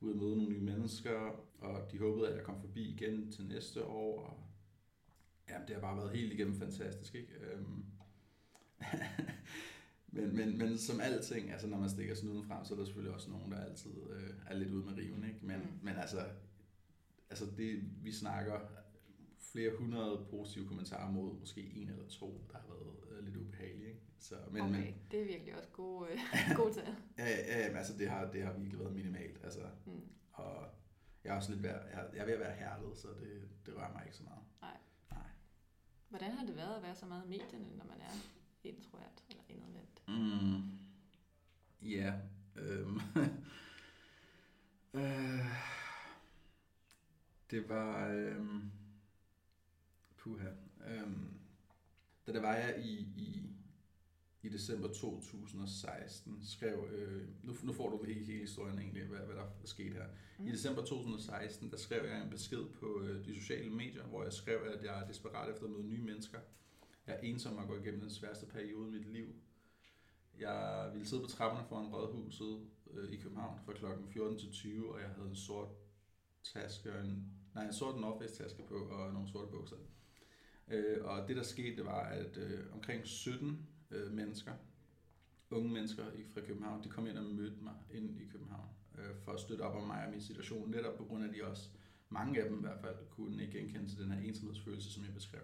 ud 0.01 0.11
og 0.11 0.17
møde 0.17 0.37
nogle 0.37 0.53
nye 0.53 0.61
mennesker, 0.61 1.45
og 1.59 1.91
de 1.91 1.99
håbede, 1.99 2.27
at 2.29 2.35
jeg 2.35 2.43
kom 2.43 2.61
forbi 2.61 2.89
igen 2.89 3.31
til 3.31 3.45
næste 3.45 3.85
år, 3.85 4.25
og 4.25 4.43
jamen, 5.49 5.67
det 5.67 5.75
har 5.75 5.81
bare 5.81 5.97
været 5.97 6.11
helt 6.11 6.33
igennem 6.33 6.59
fantastisk, 6.59 7.15
ikke? 7.15 7.33
Øhm, 7.33 7.85
men, 10.15 10.35
men, 10.35 10.57
men 10.57 10.77
som 10.77 10.99
alting, 10.99 11.51
altså 11.51 11.67
når 11.67 11.77
man 11.77 11.89
stikker 11.89 12.15
snuden 12.15 12.43
frem, 12.43 12.65
så 12.65 12.73
er 12.73 12.77
der 12.77 12.85
selvfølgelig 12.85 13.13
også 13.13 13.29
nogen, 13.29 13.51
der 13.51 13.65
altid 13.65 13.91
øh, 14.09 14.29
er 14.47 14.55
lidt 14.55 14.71
ude 14.71 14.85
med 14.85 14.97
riven, 14.97 15.23
ikke? 15.23 15.39
Men, 15.41 15.59
mm. 15.59 15.79
men 15.81 15.95
altså, 15.95 16.19
altså 17.31 17.45
det, 17.57 17.81
vi 18.03 18.11
snakker 18.11 18.59
flere 19.51 19.71
hundrede 19.77 20.25
positive 20.29 20.67
kommentarer 20.67 21.11
mod 21.11 21.39
måske 21.39 21.61
en 21.75 21.89
eller 21.89 22.07
to, 22.07 22.47
der 22.51 22.57
har 22.57 22.67
været 22.67 23.17
øh, 23.19 23.25
lidt 23.25 23.37
ubehagelige. 23.37 23.87
Ikke? 23.87 24.01
Så, 24.19 24.35
men, 24.51 24.61
okay, 24.61 24.71
men, 24.71 24.95
det 25.11 25.21
er 25.21 25.25
virkelig 25.25 25.57
også 25.57 25.69
gode, 25.69 26.11
øh, 26.11 26.19
gode 26.61 26.73
tal. 26.73 26.95
ja, 27.17 27.29
ja, 27.29 27.59
ja, 27.59 27.77
altså 27.77 27.97
det 27.97 28.09
har, 28.09 28.31
det 28.31 28.43
har 28.43 28.53
virkelig 28.53 28.79
været 28.79 28.93
minimalt. 28.93 29.39
Altså, 29.43 29.61
mm. 29.85 30.01
Og 30.31 30.67
jeg 31.23 31.31
er 31.31 31.35
også 31.35 31.51
lidt 31.51 31.63
ved, 31.63 31.69
jeg, 31.69 32.09
jeg 32.13 32.21
er 32.21 32.25
ved 32.25 32.33
at 32.33 32.39
være 32.39 32.55
hærdet, 32.55 32.97
så 32.97 33.07
det, 33.07 33.49
det 33.65 33.75
rører 33.77 33.93
mig 33.93 34.03
ikke 34.05 34.17
så 34.17 34.23
meget. 34.23 34.43
Nej. 34.61 34.77
Nej. 35.11 35.29
Hvordan 36.09 36.31
har 36.31 36.45
det 36.45 36.55
været 36.55 36.75
at 36.75 36.83
være 36.83 36.95
så 36.95 37.05
meget 37.05 37.25
i 37.25 37.27
medierne, 37.27 37.77
når 37.77 37.85
man 37.85 38.01
er 38.01 38.13
introvert 38.63 39.23
eller 39.29 39.43
indadvendt? 39.49 40.01
Mm. 40.07 40.79
Ja, 41.81 42.13
øhm, 42.55 42.99
Det 47.51 47.69
var... 47.69 48.09
Øhm, 48.09 48.71
puha. 50.17 50.49
Øhm, 50.87 51.27
da 52.27 52.33
det 52.33 52.41
var 52.41 52.55
jeg 52.55 52.79
i, 52.85 52.99
i, 52.99 53.49
i 54.41 54.49
december 54.49 54.87
2016, 54.87 56.45
skrev... 56.45 56.87
Øh, 56.91 57.27
nu, 57.43 57.53
nu 57.63 57.73
får 57.73 57.89
du 57.89 58.03
hele, 58.03 58.25
hele 58.25 58.39
historien 58.39 58.79
egentlig, 58.79 59.03
hvad, 59.03 59.19
hvad 59.19 59.35
der 59.35 59.41
er 59.41 59.49
sket 59.65 59.93
her. 59.93 60.05
Mm. 60.39 60.47
I 60.47 60.51
december 60.51 60.85
2016, 60.85 61.71
der 61.71 61.77
skrev 61.77 62.05
jeg 62.05 62.23
en 62.23 62.29
besked 62.29 62.65
på 62.79 63.01
øh, 63.01 63.25
de 63.25 63.35
sociale 63.35 63.69
medier, 63.69 64.03
hvor 64.03 64.23
jeg 64.23 64.33
skrev, 64.33 64.59
at 64.73 64.83
jeg 64.83 65.01
er 65.01 65.07
desperat 65.07 65.49
efter 65.49 65.65
at 65.65 65.71
møde 65.71 65.87
nye 65.87 66.03
mennesker. 66.03 66.39
Jeg 67.07 67.15
er 67.15 67.19
ensom 67.19 67.57
og 67.57 67.67
går 67.67 67.77
igennem 67.77 68.01
den 68.01 68.09
sværeste 68.09 68.45
periode 68.45 68.87
i 68.87 68.91
mit 68.91 69.13
liv. 69.13 69.35
Jeg 70.39 70.89
ville 70.93 71.07
sidde 71.07 71.23
på 71.23 71.29
trapperne 71.29 71.67
foran 71.67 71.87
rådhuset 71.87 72.67
øh, 72.91 73.11
i 73.11 73.17
København 73.17 73.59
fra 73.65 73.73
klokken 73.73 74.07
14 74.07 74.39
til 74.39 74.51
20, 74.51 74.93
og 74.93 75.01
jeg 75.01 75.09
havde 75.09 75.29
en 75.29 75.35
sort 75.35 75.69
taske, 76.43 76.93
og 76.93 77.05
en, 77.05 77.40
nej, 77.55 77.65
en 77.65 77.73
sort 77.73 77.99
North 77.99 78.21
Face 78.21 78.43
taske 78.43 78.63
på 78.67 78.75
og 78.75 79.13
nogle 79.13 79.29
sorte 79.29 79.51
bukser. 79.51 79.75
Øh, 80.67 81.05
og 81.05 81.27
det 81.27 81.35
der 81.35 81.43
skete, 81.43 81.75
det 81.75 81.85
var, 81.85 82.03
at 82.03 82.37
øh, 82.37 82.59
omkring 82.73 83.07
17 83.07 83.67
øh, 83.91 84.11
mennesker, 84.11 84.53
unge 85.49 85.69
mennesker 85.69 86.03
fra 86.33 86.41
København, 86.41 86.83
de 86.83 86.89
kom 86.89 87.07
ind 87.07 87.17
og 87.17 87.25
mødte 87.25 87.63
mig 87.63 87.73
ind 87.93 88.21
i 88.21 88.25
København 88.31 88.69
øh, 88.97 89.15
for 89.23 89.31
at 89.31 89.39
støtte 89.39 89.61
op 89.61 89.75
om 89.75 89.87
mig 89.87 90.05
og 90.05 90.11
min 90.11 90.21
situation, 90.21 90.71
netop 90.71 90.97
på 90.97 91.03
grund 91.03 91.23
af, 91.23 91.27
at 91.27 91.33
de 91.33 91.43
også, 91.43 91.69
mange 92.09 92.41
af 92.41 92.49
dem 92.49 92.57
i 92.57 92.61
hvert 92.61 92.79
fald, 92.79 92.95
kunne 93.09 93.41
ikke 93.41 93.59
genkende 93.59 93.89
til 93.89 93.99
den 93.99 94.11
her 94.11 94.21
ensomhedsfølelse, 94.27 94.93
som 94.93 95.03
jeg 95.03 95.13
beskrev. 95.13 95.41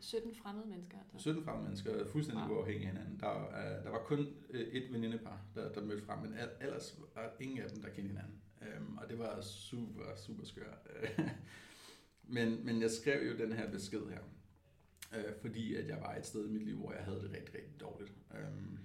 17 0.00 0.34
fremmede 0.34 0.68
mennesker? 0.68 0.96
Der. 1.12 1.18
17 1.18 1.44
fremmede 1.44 1.64
mennesker, 1.64 2.06
fuldstændig 2.06 2.44
wow. 2.44 2.56
uafhængige 2.56 2.88
af 2.88 2.92
hinanden. 2.92 3.20
Der, 3.20 3.46
uh, 3.46 3.84
der 3.84 3.90
var 3.90 3.98
kun 3.98 4.18
uh, 4.50 4.60
et 4.60 4.92
venindepar, 4.92 5.40
der, 5.54 5.72
der 5.72 5.84
mødte 5.84 6.02
frem, 6.02 6.18
men 6.18 6.34
ellers 6.60 7.00
var 7.14 7.32
ingen 7.40 7.58
af 7.58 7.70
dem, 7.70 7.82
der 7.82 7.88
kendte 7.88 8.08
hinanden 8.08 8.42
øh, 8.66 8.96
og 8.96 9.08
det 9.08 9.18
var 9.18 9.40
super, 9.40 10.16
super 10.16 10.44
skørt. 10.44 10.88
men, 12.36 12.66
men 12.66 12.82
jeg 12.82 12.90
skrev 12.90 13.28
jo 13.28 13.38
den 13.38 13.52
her 13.52 13.70
besked 13.70 14.06
her, 14.10 14.20
øh, 15.16 15.34
fordi 15.40 15.74
at 15.74 15.88
jeg 15.88 16.00
var 16.00 16.14
et 16.14 16.26
sted 16.26 16.48
i 16.48 16.52
mit 16.52 16.62
liv, 16.62 16.76
hvor 16.76 16.92
jeg 16.92 17.04
havde 17.04 17.22
det 17.22 17.30
rigtig, 17.30 17.54
rigtig 17.54 17.80
dårligt. 17.80 18.12
Um, 18.30 18.78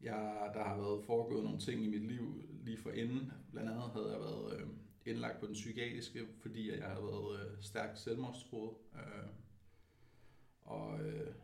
jeg, 0.00 0.50
der 0.54 0.64
har 0.64 0.76
været 0.76 1.04
foregået 1.04 1.44
nogle 1.44 1.58
ting 1.58 1.84
i 1.84 1.88
mit 1.88 2.02
liv 2.02 2.42
lige 2.64 2.78
for 2.78 2.90
inden. 2.90 3.32
Blandt 3.52 3.70
andet 3.70 3.90
havde 3.90 4.10
jeg 4.12 4.20
været 4.20 4.60
øh, 4.60 4.66
indlagt 5.06 5.40
på 5.40 5.46
den 5.46 5.54
psykiatriske, 5.54 6.26
fordi 6.40 6.70
jeg 6.70 6.88
havde 6.88 7.04
været 7.04 7.40
øh, 7.40 7.62
stærkt 7.62 7.98
selvmordstroet. 7.98 8.76
Øh, 8.94 9.28
og 10.62 11.00
øh, 11.00 11.34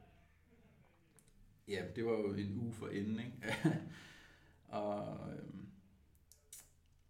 ja, 1.69 1.85
det 1.97 2.05
var 2.05 2.13
jo 2.13 2.35
en 2.35 2.59
uge 2.59 2.73
for 2.73 2.89
inden, 2.89 3.19
ikke? 3.19 3.55
og, 4.69 5.19
øh, 5.33 5.55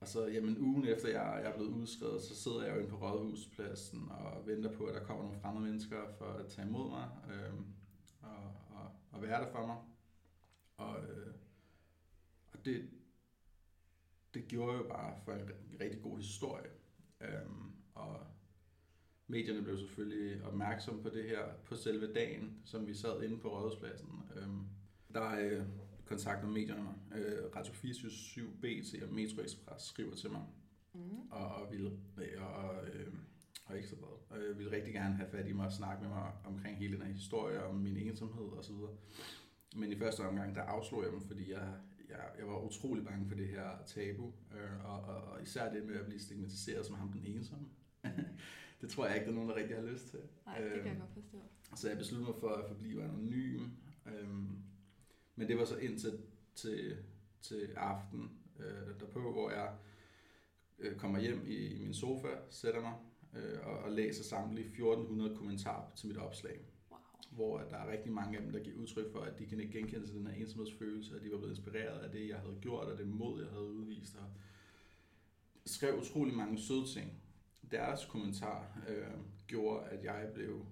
og 0.00 0.03
så, 0.14 0.26
jamen 0.26 0.58
ugen 0.58 0.84
efter 0.86 1.08
jeg, 1.08 1.40
jeg 1.42 1.50
er 1.50 1.56
blevet 1.56 1.70
udskrevet, 1.70 2.22
så 2.22 2.36
sidder 2.36 2.64
jeg 2.64 2.74
jo 2.74 2.78
inde 2.78 2.90
på 2.90 2.96
Rådhuspladsen 2.96 4.08
og 4.10 4.46
venter 4.46 4.72
på, 4.72 4.84
at 4.84 4.94
der 4.94 5.04
kommer 5.04 5.22
nogle 5.24 5.40
fremmede 5.40 5.64
mennesker 5.66 5.96
for 6.18 6.24
at 6.24 6.46
tage 6.46 6.68
imod 6.68 6.90
mig 6.90 7.08
øh, 7.30 7.54
og, 8.20 8.44
og, 8.70 8.90
og 9.12 9.22
være 9.22 9.44
der 9.44 9.52
for 9.52 9.66
mig. 9.66 9.76
Og, 10.76 11.04
øh, 11.04 11.34
og 12.52 12.64
det, 12.64 12.90
det 14.34 14.48
gjorde 14.48 14.76
jo 14.76 14.82
bare 14.88 15.16
for 15.24 15.32
en 15.32 15.50
rigtig 15.80 16.02
god 16.02 16.16
historie. 16.16 16.70
Øh, 17.20 17.50
og 17.94 18.26
medierne 19.26 19.62
blev 19.62 19.78
selvfølgelig 19.78 20.44
opmærksom 20.44 21.02
på 21.02 21.08
det 21.08 21.24
her 21.24 21.54
på 21.64 21.74
selve 21.76 22.12
dagen, 22.12 22.62
som 22.64 22.86
vi 22.86 22.94
sad 22.94 23.22
inde 23.22 23.40
på 23.40 23.48
Rådhuspladsen. 23.48 24.30
Øh, 24.36 24.48
der 25.14 25.38
øh, 25.40 25.66
kontakter 26.04 26.48
medierne 26.48 26.82
mig. 26.82 26.94
Øh, 27.18 27.56
Radio 27.56 27.72
24 27.72 28.48
BT 28.62 29.02
og 29.02 29.14
Metro 29.14 29.42
Express 29.42 29.84
skriver 29.84 30.14
til 30.14 30.30
mig, 30.30 30.42
mm. 30.94 31.30
og, 31.30 31.46
og, 31.46 31.72
vil, 31.72 31.98
og, 32.38 32.86
øh, 32.86 33.12
og 33.64 33.76
ikke 33.76 33.88
så. 33.88 33.96
Og 34.28 34.38
jeg 34.48 34.58
ville 34.58 34.72
rigtig 34.72 34.92
gerne 34.92 35.14
have 35.14 35.28
fat 35.30 35.48
i 35.48 35.52
mig 35.52 35.66
og 35.66 35.72
snakke 35.72 36.02
med 36.02 36.10
mig 36.10 36.32
omkring 36.44 36.78
hele 36.78 36.96
den 36.96 37.06
her 37.06 37.12
historie, 37.12 37.64
om 37.64 37.74
min 37.74 37.96
ensomhed 37.96 38.58
osv. 38.58 38.74
Men 39.76 39.92
i 39.92 39.98
første 39.98 40.20
omgang, 40.20 40.54
der 40.54 40.62
afslog 40.62 41.02
jeg 41.04 41.12
dem, 41.12 41.20
fordi 41.20 41.52
jeg, 41.52 41.74
jeg, 42.08 42.18
jeg 42.38 42.46
var 42.46 42.58
utrolig 42.58 43.04
bange 43.04 43.28
for 43.28 43.34
det 43.34 43.48
her 43.48 43.68
tabu, 43.86 44.32
øh, 44.52 44.84
og, 44.84 45.00
og, 45.00 45.22
og 45.22 45.42
især 45.42 45.72
det 45.72 45.86
med 45.86 45.94
at 45.94 46.06
blive 46.06 46.20
stigmatiseret 46.20 46.86
som 46.86 46.94
ham 46.94 47.12
den 47.12 47.24
ensomme. 47.24 47.68
det 48.80 48.90
tror 48.90 49.06
jeg 49.06 49.14
ikke, 49.14 49.24
der 49.24 49.30
er 49.30 49.34
nogen, 49.34 49.50
der 49.50 49.56
rigtig 49.56 49.76
har 49.76 49.82
lyst 49.82 50.08
til. 50.08 50.20
Nej, 50.46 50.60
det 50.60 50.70
kan 50.70 50.84
jeg 50.84 50.90
øhm, 50.90 51.00
godt 51.00 51.12
forstå. 51.14 51.42
Så 51.76 51.88
jeg 51.88 51.98
besluttede 51.98 52.30
mig 52.30 52.40
for 52.40 52.48
at 52.48 52.68
forblive 52.68 53.04
anonym. 53.04 53.62
Øhm, 54.06 54.62
men 55.36 55.48
det 55.48 55.58
var 55.58 55.64
så 55.64 55.76
indtil 55.76 56.18
til, 56.54 56.96
til 57.42 57.70
aften 57.76 58.30
øh, 58.58 59.00
derpå, 59.00 59.32
hvor 59.32 59.50
jeg 59.50 59.74
øh, 60.78 60.96
kommer 60.96 61.20
hjem 61.20 61.46
i, 61.46 61.56
i 61.56 61.78
min 61.78 61.94
sofa, 61.94 62.28
sætter 62.50 62.80
mig 62.80 62.94
øh, 63.34 63.66
og, 63.66 63.78
og 63.78 63.92
læser 63.92 64.24
samtlige 64.24 64.66
1400 64.66 65.36
kommentarer 65.36 65.90
til 65.96 66.08
mit 66.08 66.16
opslag. 66.16 66.60
Wow. 66.90 66.98
Hvor 67.30 67.58
der 67.58 67.76
er 67.76 67.92
rigtig 67.92 68.12
mange 68.12 68.36
af 68.36 68.42
dem, 68.42 68.52
der 68.52 68.60
giver 68.60 68.76
udtryk 68.76 69.12
for, 69.12 69.20
at 69.20 69.38
de 69.38 69.46
kan 69.46 69.60
ikke 69.60 69.78
genkende 69.78 70.06
sig 70.06 70.16
den 70.16 70.26
her 70.26 70.34
ensomhedsfølelse, 70.34 71.16
at 71.16 71.22
de 71.22 71.30
var 71.30 71.38
blevet 71.38 71.56
inspireret 71.56 71.98
af 71.98 72.10
det, 72.10 72.28
jeg 72.28 72.38
havde 72.38 72.58
gjort, 72.60 72.88
og 72.88 72.98
det 72.98 73.06
mod, 73.06 73.42
jeg 73.42 73.50
havde 73.50 73.64
udvist. 73.64 74.16
Og 74.16 74.26
skrev 75.66 75.98
utrolig 75.98 76.34
mange 76.34 76.58
søde 76.58 76.86
ting 76.86 77.12
deres 77.70 78.04
kommentar 78.04 78.78
øh, 78.88 79.18
gjorde, 79.46 79.86
at 79.86 80.04
jeg 80.04 80.30
blev 80.34 80.66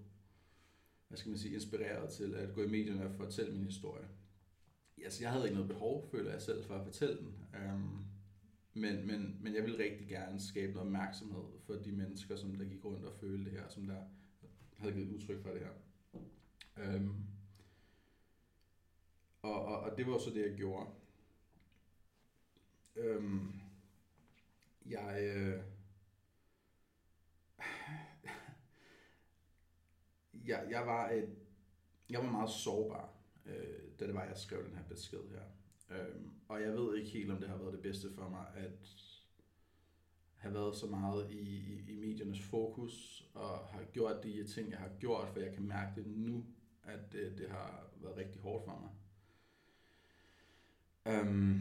hvad 1.12 1.18
skal 1.18 1.30
man 1.30 1.38
sige, 1.38 1.54
inspireret 1.54 2.10
til 2.10 2.34
at 2.34 2.54
gå 2.54 2.62
i 2.62 2.68
medierne 2.68 3.04
og 3.04 3.14
fortælle 3.14 3.52
min 3.52 3.64
historie. 3.64 4.08
Altså, 5.04 5.24
jeg 5.24 5.32
havde 5.32 5.44
ikke 5.44 5.54
noget 5.54 5.68
behov, 5.68 6.08
føler 6.10 6.30
jeg 6.30 6.42
selv, 6.42 6.64
for 6.64 6.74
at 6.74 6.84
fortælle 6.84 7.18
den. 7.18 7.34
Øhm, 7.54 8.04
men, 8.74 9.06
men, 9.06 9.38
men 9.40 9.54
jeg 9.54 9.62
ville 9.62 9.84
rigtig 9.84 10.08
gerne 10.08 10.40
skabe 10.40 10.72
noget 10.72 10.86
opmærksomhed 10.86 11.44
for 11.66 11.74
de 11.74 11.92
mennesker, 11.92 12.36
som 12.36 12.56
der 12.56 12.64
gik 12.64 12.84
rundt 12.84 13.04
og 13.04 13.14
følte 13.14 13.50
det 13.50 13.60
her, 13.60 13.68
som 13.68 13.86
der 13.86 14.02
havde 14.76 14.94
givet 14.94 15.14
udtryk 15.14 15.42
for 15.42 15.50
det 15.50 15.60
her. 15.60 15.72
Øhm, 16.76 17.14
og, 19.42 19.64
og, 19.64 19.80
og 19.80 19.96
det 19.96 20.06
var 20.06 20.18
så 20.18 20.30
det, 20.30 20.50
jeg 20.50 20.56
gjorde. 20.56 20.86
Øhm, 22.96 23.52
jeg, 24.86 25.22
øh, 25.22 25.62
jeg, 30.48 30.66
jeg, 30.70 30.86
var 30.86 31.10
et, 31.10 31.36
jeg 32.10 32.20
var 32.20 32.30
meget 32.30 32.50
sårbar, 32.50 33.21
øh, 33.46 33.82
da 34.00 34.06
det 34.06 34.14
var, 34.14 34.24
jeg 34.24 34.36
skrev 34.36 34.64
den 34.64 34.76
her 34.76 34.84
besked 34.88 35.18
her. 35.30 35.42
Øhm, 35.90 36.30
og 36.48 36.62
jeg 36.62 36.72
ved 36.72 36.96
ikke 36.96 37.10
helt, 37.10 37.30
om 37.30 37.38
det 37.38 37.48
har 37.48 37.56
været 37.56 37.72
det 37.72 37.82
bedste 37.82 38.12
for 38.14 38.28
mig, 38.28 38.46
at 38.56 38.94
have 40.36 40.54
været 40.54 40.76
så 40.76 40.86
meget 40.86 41.30
i, 41.30 41.40
i, 41.40 41.84
i 41.88 41.94
mediernes 41.94 42.40
fokus, 42.40 43.26
og 43.34 43.58
har 43.58 43.84
gjort 43.92 44.24
de 44.24 44.46
ting, 44.46 44.70
jeg 44.70 44.78
har 44.78 44.90
gjort, 45.00 45.28
for 45.28 45.40
jeg 45.40 45.54
kan 45.54 45.62
mærke 45.62 46.00
det 46.00 46.06
nu, 46.06 46.44
at 46.84 47.12
det, 47.12 47.38
det 47.38 47.48
har 47.48 47.90
været 48.02 48.16
rigtig 48.16 48.40
hårdt 48.40 48.64
for 48.64 48.78
mig. 48.80 48.90
Øhm, 51.06 51.60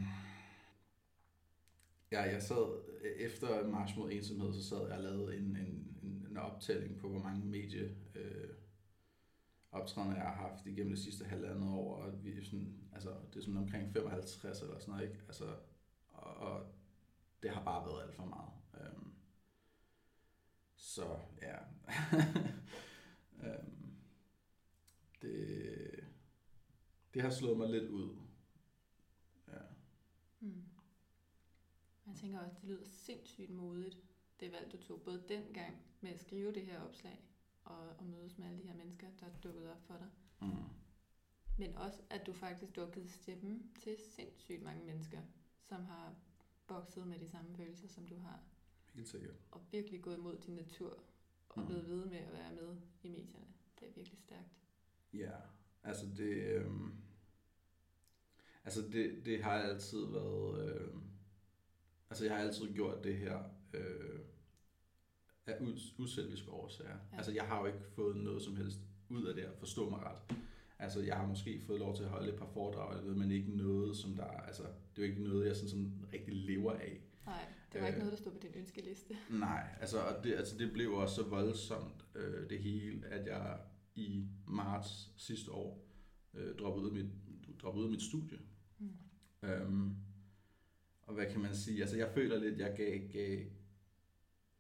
ja, 2.12 2.22
jeg 2.22 2.42
sad, 2.42 2.82
efter 3.18 3.68
March 3.68 3.98
mod 3.98 4.12
ensomhed, 4.12 4.54
så 4.54 4.64
sad 4.64 4.88
jeg 4.88 4.98
og 4.98 5.04
lavede 5.04 5.38
en, 5.38 5.44
en, 5.44 5.98
en, 6.04 6.28
en 6.30 6.38
optælling 6.38 6.98
på, 6.98 7.10
hvor 7.10 7.20
mange 7.20 7.46
medie 7.46 7.96
øh, 8.16 8.50
optrædener, 9.72 10.16
jeg 10.16 10.24
har 10.24 10.50
haft 10.50 10.66
igennem 10.66 10.90
det 10.90 11.04
sidste 11.04 11.26
halvandet 11.26 11.70
år, 11.70 11.96
og 11.96 12.24
vi 12.24 12.38
er 12.38 12.44
sådan, 12.44 12.90
altså, 12.94 13.10
det 13.34 13.40
er 13.40 13.42
sådan 13.42 13.58
omkring 13.58 13.94
55 13.94 14.62
eller 14.62 14.80
sådan 14.80 14.94
noget, 14.94 15.10
ikke? 15.10 15.24
Altså, 15.28 15.56
og, 16.10 16.34
og 16.36 16.66
det 17.44 17.52
har 17.52 17.64
bare 17.64 17.86
været 17.86 18.04
alt 18.04 18.16
for 18.16 18.26
meget. 18.26 18.52
Øhm, 18.74 19.14
så 20.76 21.20
ja, 21.42 21.58
øhm, 23.48 23.96
det, 25.22 26.04
det 27.14 27.22
har 27.22 27.30
slået 27.30 27.58
mig 27.58 27.70
lidt 27.70 27.90
ud. 27.90 28.16
Ja. 29.48 29.62
Mm. 30.40 30.64
Jeg 32.08 32.16
tænker 32.16 32.40
også, 32.40 32.56
det 32.62 32.70
lyder 32.70 32.86
sindssygt 32.86 33.50
modigt, 33.50 33.98
det 34.40 34.52
valg, 34.52 34.72
du 34.72 34.78
tog, 34.78 35.02
både 35.02 35.24
dengang 35.30 35.82
med 36.02 36.12
at 36.12 36.20
skrive 36.20 36.54
det 36.54 36.66
her 36.66 36.82
opslag, 36.82 37.31
og, 37.72 37.96
og 37.98 38.06
mødes 38.06 38.38
med 38.38 38.48
alle 38.48 38.58
de 38.58 38.68
her 38.68 38.76
mennesker, 38.76 39.08
der 39.20 39.26
er 39.26 39.38
dukket 39.44 39.72
op 39.72 39.82
for 39.88 39.98
dig. 39.98 40.10
Mm. 40.42 40.72
Men 41.58 41.78
også, 41.78 42.02
at 42.10 42.26
du 42.28 42.34
faktisk 42.34 42.76
du 42.76 42.82
har 42.82 42.92
givet 42.92 43.12
stemme 43.12 43.60
til 43.80 43.98
sindssygt 44.16 44.64
mange 44.64 44.86
mennesker, 44.86 45.22
som 45.62 45.86
har 45.86 46.16
bokset 46.68 47.08
med 47.08 47.20
de 47.20 47.28
samme 47.28 47.56
følelser, 47.56 47.88
som 47.88 48.08
du 48.08 48.18
har. 48.18 48.40
Helt 48.94 49.08
sikkert. 49.08 49.36
Og 49.52 49.62
virkelig 49.72 50.02
gået 50.02 50.18
imod 50.18 50.38
din 50.38 50.56
natur, 50.56 51.04
og 51.50 51.62
mm. 51.62 51.66
blevet 51.66 51.90
ved 51.90 52.06
med 52.06 52.18
at 52.18 52.34
være 52.34 52.54
med 52.54 52.78
i 53.04 53.10
medierne. 53.10 53.48
Det 53.80 53.88
er 53.88 53.92
virkelig 53.94 54.20
stærkt. 54.20 54.62
Ja, 55.14 55.36
altså 55.84 56.06
det... 56.18 56.34
Øh, 56.34 56.72
altså 58.64 58.82
det, 58.82 59.26
det 59.26 59.44
har 59.44 59.52
altid 59.52 60.06
været... 60.06 60.82
Øh, 60.82 60.94
altså 62.10 62.26
jeg 62.26 62.36
har 62.36 62.42
altid 62.42 62.74
gjort 62.74 63.04
det 63.04 63.18
her... 63.18 63.44
Øh, 63.74 64.20
af 65.48 65.58
uselviske 65.98 66.52
årsager. 66.52 66.98
Ja. 67.12 67.18
Altså, 67.18 67.32
jeg 67.32 67.44
har 67.44 67.60
jo 67.60 67.66
ikke 67.66 67.86
fået 67.96 68.16
noget 68.16 68.42
som 68.42 68.56
helst 68.56 68.80
ud 69.10 69.26
af 69.26 69.36
det 69.36 69.42
at 69.42 69.58
forstå 69.60 69.90
mig 69.90 70.00
ret. 70.00 70.38
Altså, 70.80 71.02
jeg 71.02 71.16
har 71.16 71.28
måske 71.28 71.62
fået 71.62 71.80
lov 71.80 71.96
til 71.96 72.04
at 72.04 72.10
holde 72.10 72.30
et 72.34 72.40
par 72.40 72.46
foredrag, 72.46 72.92
eller 72.92 73.04
noget, 73.04 73.18
men 73.18 73.32
ikke 73.32 73.52
noget, 73.52 73.98
som 73.98 74.16
der... 74.16 74.26
Altså, 74.26 74.64
det 74.64 75.04
er 75.04 75.08
jo 75.08 75.12
ikke 75.12 75.24
noget, 75.24 75.48
jeg 75.48 75.56
sådan, 75.56 75.70
som 75.70 75.92
rigtig 76.14 76.34
lever 76.36 76.72
af. 76.72 77.02
Nej. 77.26 77.46
Det 77.74 77.82
var 77.82 77.88
ikke 77.88 78.00
noget, 78.00 78.12
der 78.12 78.18
stod 78.18 78.32
på 78.32 78.40
din 78.42 78.52
ønskeliste. 78.56 79.18
Nej, 79.30 79.68
altså, 79.82 80.00
og 80.00 80.24
det, 80.24 80.34
altså 80.34 80.58
det 80.58 80.74
blev 80.74 80.94
også 80.94 81.16
så 81.16 81.24
voldsomt, 81.24 82.06
øh, 82.16 82.50
det 82.50 82.60
hele, 82.60 83.08
at 83.08 83.28
jeg 83.28 83.60
i 83.96 84.28
marts 84.48 85.12
sidste 85.18 85.52
år 85.52 85.88
øh, 86.34 86.56
droppede, 86.56 86.86
ud 86.86 86.92
mit, 86.92 87.06
droppede 87.62 87.82
ud 87.82 87.88
af 87.88 87.92
mit 87.92 88.02
studie. 88.02 88.40
Mm. 88.80 88.90
Øhm, 89.44 89.96
og 91.02 91.14
hvad 91.14 91.26
kan 91.26 91.42
man 91.42 91.56
sige? 91.56 91.82
Altså 91.82 91.98
jeg 91.98 92.12
føler 92.14 92.40
lidt, 92.40 92.60
jeg 92.60 92.74
gav, 92.78 93.00
gav, 93.12 93.46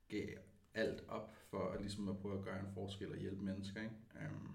gav 0.07 0.37
alt 0.73 1.03
op 1.07 1.35
for 1.49 1.69
at, 1.69 1.81
ligesom 1.81 2.09
at 2.09 2.17
prøve 2.17 2.37
at 2.37 2.43
gøre 2.43 2.59
en 2.59 2.73
forskel 2.73 3.11
og 3.11 3.17
hjælpe 3.17 3.43
mennesker. 3.43 3.81
Ikke? 3.81 3.95
Øhm, 4.15 4.47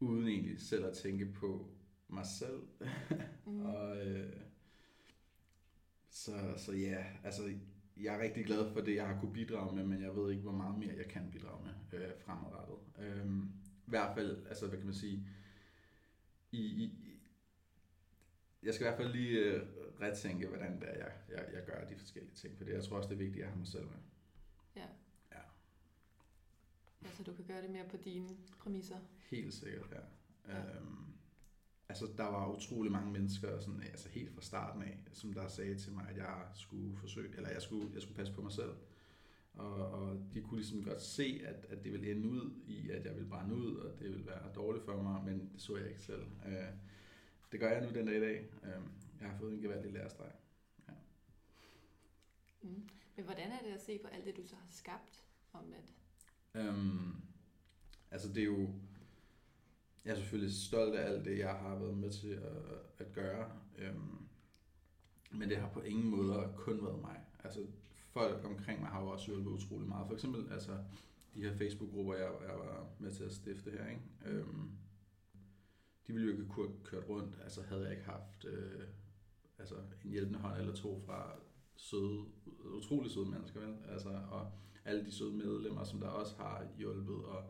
uden 0.00 0.28
egentlig 0.28 0.60
selv 0.60 0.84
at 0.86 0.96
tænke 0.96 1.32
på 1.32 1.68
mig 2.08 2.26
selv. 2.26 2.62
mm. 3.46 3.66
og, 3.66 4.06
øh, 4.06 4.32
så, 6.10 6.54
så 6.56 6.72
ja, 6.72 7.04
altså 7.24 7.42
jeg 7.96 8.14
er 8.14 8.22
rigtig 8.22 8.44
glad 8.44 8.72
for 8.72 8.80
det, 8.80 8.94
jeg 8.94 9.06
har 9.06 9.20
kunne 9.20 9.32
bidrage 9.32 9.74
med, 9.76 9.84
men 9.84 10.02
jeg 10.02 10.16
ved 10.16 10.30
ikke, 10.30 10.42
hvor 10.42 10.52
meget 10.52 10.78
mere 10.78 10.94
jeg 10.96 11.06
kan 11.06 11.30
bidrage 11.32 11.64
med 11.64 12.00
øh, 12.00 12.10
fremadrettet. 12.24 12.76
Øhm, 12.98 13.42
I 13.86 13.90
hvert 13.90 14.14
fald, 14.14 14.46
altså 14.46 14.66
hvad 14.66 14.78
kan 14.78 14.86
man 14.86 14.94
sige, 14.94 15.28
i, 16.52 16.58
i, 16.58 16.92
jeg 18.62 18.74
skal 18.74 18.84
i 18.84 18.88
hvert 18.88 18.98
fald 18.98 19.12
lige 19.12 19.38
øh, 19.38 19.62
retænke, 20.00 20.46
hvordan 20.46 20.80
det 20.80 20.88
er, 20.88 20.98
jeg, 20.98 21.12
jeg, 21.28 21.44
jeg 21.52 21.64
gør 21.66 21.84
de 21.84 21.96
forskellige 21.96 22.34
ting, 22.34 22.58
for 22.58 22.64
det, 22.64 22.72
jeg 22.72 22.84
tror 22.84 22.96
også, 22.96 23.08
det 23.08 23.14
er 23.14 23.18
vigtigt, 23.18 23.36
at 23.36 23.42
jeg 23.42 23.50
har 23.50 23.58
mig 23.58 23.66
selv 23.66 23.84
med. 23.84 24.15
Ja. 27.06 27.16
Så 27.16 27.22
du 27.22 27.32
kan 27.32 27.44
gøre 27.44 27.62
det 27.62 27.70
mere 27.70 27.88
på 27.90 27.96
dine 27.96 28.28
præmisser. 28.58 28.98
Helt 29.30 29.54
sikkert, 29.54 29.86
ja. 29.92 30.54
ja. 30.54 30.60
Øhm, 30.60 31.06
altså, 31.88 32.06
der 32.16 32.24
var 32.24 32.56
utrolig 32.56 32.92
mange 32.92 33.12
mennesker, 33.12 33.60
sådan, 33.60 33.82
altså 33.82 34.08
helt 34.08 34.34
fra 34.34 34.40
starten 34.40 34.82
af, 34.82 34.98
som 35.12 35.32
der 35.32 35.48
sagde 35.48 35.78
til 35.78 35.92
mig, 35.92 36.08
at 36.08 36.16
jeg 36.16 36.46
skulle 36.54 36.96
forsøge, 36.96 37.36
eller 37.36 37.50
jeg 37.50 37.62
skulle, 37.62 37.90
jeg 37.94 38.02
skulle 38.02 38.16
passe 38.16 38.32
på 38.32 38.42
mig 38.42 38.52
selv. 38.52 38.72
Og, 39.54 39.74
og 39.74 40.20
de 40.34 40.40
kunne 40.40 40.56
ligesom 40.56 40.84
godt 40.84 41.02
se, 41.02 41.40
at, 41.44 41.66
at 41.68 41.84
det 41.84 41.92
ville 41.92 42.10
ende 42.10 42.28
ud 42.28 42.50
i, 42.66 42.90
at 42.90 43.04
jeg 43.04 43.14
ville 43.14 43.28
brænde 43.28 43.54
ud, 43.54 43.76
og 43.76 43.98
det 43.98 44.10
ville 44.10 44.26
være 44.26 44.52
dårligt 44.54 44.84
for 44.84 45.02
mig, 45.02 45.24
men 45.24 45.50
det 45.52 45.60
så 45.60 45.76
jeg 45.76 45.88
ikke 45.88 46.00
selv. 46.00 46.22
Øh, 46.46 46.68
det 47.52 47.60
gør 47.60 47.70
jeg 47.70 47.86
nu 47.86 47.98
den 47.98 48.06
dag 48.06 48.16
i 48.16 48.20
dag. 48.20 48.50
Øh, 48.62 48.82
jeg 49.20 49.30
har 49.30 49.38
fået 49.38 49.52
en 49.52 49.60
gevaldig 49.60 49.92
lærestreg. 49.92 50.32
Ja. 50.88 50.92
Mm. 52.62 52.88
Men 53.16 53.24
hvordan 53.24 53.50
er 53.50 53.62
det 53.62 53.72
at 53.72 53.82
se 53.82 53.98
på 53.98 54.08
alt 54.08 54.24
det, 54.24 54.36
du 54.36 54.46
så 54.46 54.56
har 54.56 54.68
skabt 54.70 55.24
om 55.52 55.72
at... 55.72 55.84
Øhm, 56.56 57.14
altså 58.10 58.28
det 58.28 58.38
er 58.38 58.44
jo... 58.44 58.70
Jeg 60.04 60.12
er 60.12 60.16
selvfølgelig 60.16 60.54
stolt 60.54 60.94
af 60.94 61.10
alt 61.10 61.24
det, 61.24 61.38
jeg 61.38 61.54
har 61.54 61.78
været 61.78 61.96
med 61.96 62.10
til 62.10 62.28
at, 62.28 63.06
at 63.06 63.12
gøre. 63.12 63.50
Øhm, 63.78 64.18
men 65.30 65.48
det 65.48 65.56
har 65.56 65.68
på 65.68 65.80
ingen 65.80 66.10
måde 66.10 66.52
kun 66.56 66.84
været 66.84 67.00
mig. 67.00 67.20
Altså 67.44 67.66
folk 68.10 68.44
omkring 68.44 68.80
mig 68.80 68.88
har 68.88 69.02
jo 69.02 69.08
også 69.08 69.26
hjulpet 69.26 69.50
utrolig 69.50 69.88
meget. 69.88 70.06
For 70.06 70.14
eksempel 70.14 70.52
altså, 70.52 70.78
de 71.34 71.42
her 71.42 71.56
Facebook-grupper, 71.56 72.14
jeg, 72.14 72.30
jeg 72.48 72.58
var 72.58 72.86
med 72.98 73.12
til 73.12 73.24
at 73.24 73.32
stifte 73.32 73.70
her. 73.70 73.86
Ikke? 73.86 74.02
Øhm, 74.26 74.70
de 76.06 76.12
ville 76.12 76.26
jo 76.26 76.32
ikke 76.32 76.48
kunne 76.48 76.68
have 76.68 76.84
kørt 76.84 77.08
rundt, 77.08 77.38
altså 77.44 77.62
havde 77.62 77.82
jeg 77.82 77.90
ikke 77.90 78.04
haft 78.04 78.44
øh, 78.44 78.82
altså 79.58 79.74
en 80.04 80.10
hjælpende 80.10 80.38
hånd 80.38 80.60
eller 80.60 80.74
to 80.74 81.00
fra 81.06 81.36
søde, 81.76 82.24
utrolig 82.64 83.10
søde 83.10 83.26
mennesker, 83.26 83.60
vel? 83.60 83.74
Altså, 83.88 84.08
og 84.30 84.52
alle 84.84 85.04
de 85.04 85.12
søde 85.12 85.32
medlemmer, 85.32 85.84
som 85.84 86.00
der 86.00 86.08
også 86.08 86.36
har 86.36 86.66
hjulpet, 86.78 87.24
og 87.24 87.44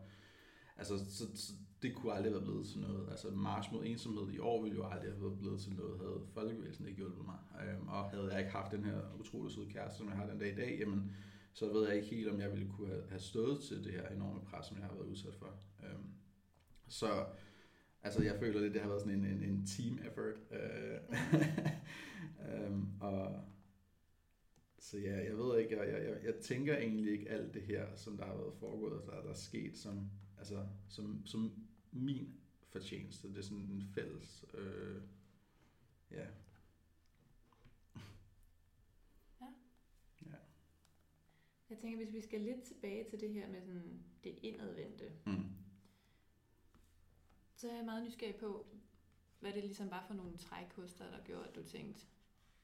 altså, 0.77 0.97
så, 0.97 1.27
så 1.35 1.53
det 1.81 1.95
kunne 1.95 2.13
aldrig 2.13 2.33
være 2.33 2.41
blevet 2.41 2.67
til 2.67 2.79
noget. 2.79 3.09
Altså 3.11 3.31
March 3.31 3.73
mod 3.73 3.85
ensomhed 3.85 4.33
i 4.33 4.39
år 4.39 4.61
ville 4.63 4.77
jo 4.77 4.85
aldrig 4.85 5.11
have 5.11 5.21
været 5.21 5.39
blevet 5.39 5.61
til 5.61 5.73
noget, 5.73 5.99
havde 5.99 6.21
folkebevægelsen 6.33 6.87
ikke 6.87 6.97
hjulpet 6.97 7.25
mig. 7.25 7.37
Øhm, 7.63 7.87
og 7.87 8.09
havde 8.09 8.29
jeg 8.31 8.39
ikke 8.39 8.51
haft 8.51 8.71
den 8.71 8.83
her 8.83 9.01
utrolig 9.19 9.51
søde 9.51 9.69
kæreste, 9.69 9.97
som 9.97 10.07
jeg 10.07 10.15
har 10.15 10.25
den 10.25 10.39
dag 10.39 10.51
i 10.51 10.55
dag, 10.55 10.77
jamen, 10.79 11.11
så 11.53 11.73
ved 11.73 11.87
jeg 11.87 11.95
ikke 11.95 12.07
helt, 12.07 12.29
om 12.29 12.39
jeg 12.39 12.51
ville 12.51 12.67
kunne 12.67 12.87
have, 12.87 13.03
have 13.09 13.19
stået 13.19 13.61
til 13.61 13.83
det 13.83 13.91
her 13.91 14.07
enorme 14.07 14.39
pres, 14.41 14.65
som 14.65 14.77
jeg 14.77 14.85
har 14.85 14.93
været 14.93 15.07
udsat 15.07 15.35
for. 15.35 15.59
Øhm, 15.83 16.07
så 16.87 17.25
altså 18.03 18.23
jeg 18.23 18.35
føler 18.39 18.61
lidt, 18.61 18.73
det 18.73 18.81
har 18.81 18.89
været 18.89 19.01
sådan 19.01 19.19
en, 19.19 19.25
en, 19.25 19.43
en 19.43 19.65
team 19.65 19.99
effort. 20.07 20.35
Øh, 20.51 20.99
øhm, 22.65 22.87
og 23.01 23.41
så 24.87 24.97
ja, 24.97 25.23
jeg 25.23 25.37
ved 25.37 25.59
ikke, 25.59 25.77
jeg, 25.77 26.03
jeg, 26.03 26.23
jeg 26.23 26.35
tænker 26.35 26.77
egentlig 26.77 27.11
ikke 27.11 27.29
alt 27.29 27.53
det 27.53 27.61
her, 27.61 27.95
som 27.95 28.17
der 28.17 28.25
har 28.25 28.35
været 28.35 28.53
foregået, 28.53 29.07
der, 29.07 29.21
der 29.21 29.29
er 29.29 29.33
sket, 29.33 29.77
som, 29.77 30.09
altså, 30.37 30.67
som, 30.89 31.25
som 31.25 31.67
min 31.91 32.39
fortjeneste. 32.69 33.29
Det 33.29 33.37
er 33.37 33.41
sådan 33.41 33.57
en 33.57 33.83
fælles, 33.95 34.45
øh, 34.53 35.01
ja. 36.11 36.27
Ja. 39.41 39.47
Ja. 40.25 40.37
Jeg 41.69 41.77
tænker, 41.77 41.97
hvis 41.97 42.13
vi 42.13 42.21
skal 42.21 42.41
lidt 42.41 42.63
tilbage 42.63 43.09
til 43.09 43.19
det 43.19 43.33
her 43.33 43.49
med 43.49 43.61
sådan 43.61 44.03
det 44.23 44.39
indadvendte, 44.41 45.11
mm. 45.25 45.49
så 47.55 47.69
er 47.69 47.75
jeg 47.75 47.85
meget 47.85 48.05
nysgerrig 48.05 48.35
på, 48.35 48.67
hvad 49.39 49.53
det 49.53 49.63
ligesom 49.63 49.91
var 49.91 50.05
for 50.07 50.13
nogle 50.13 50.37
træk 50.37 50.73
hos 50.73 50.93
dig, 50.93 51.07
der 51.11 51.23
gjorde, 51.23 51.47
at 51.47 51.55
du 51.55 51.63
tænkte, 51.63 52.05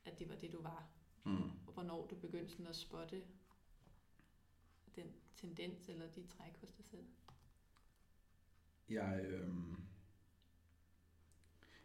at 0.05 0.19
det 0.19 0.29
var 0.29 0.35
det, 0.35 0.51
du 0.51 0.61
var. 0.61 0.87
Mm. 1.25 1.62
Hvornår 1.73 2.07
du 2.07 2.15
begyndte 2.15 2.51
sådan 2.51 2.67
at 2.67 2.75
spotte 2.75 3.21
den 4.95 5.07
tendens 5.35 5.89
eller 5.89 6.05
de 6.15 6.27
træk 6.27 6.57
hos 6.61 6.71
dig 6.71 6.85
selv. 6.85 7.05
Jeg, 8.89 9.25
øh... 9.27 9.47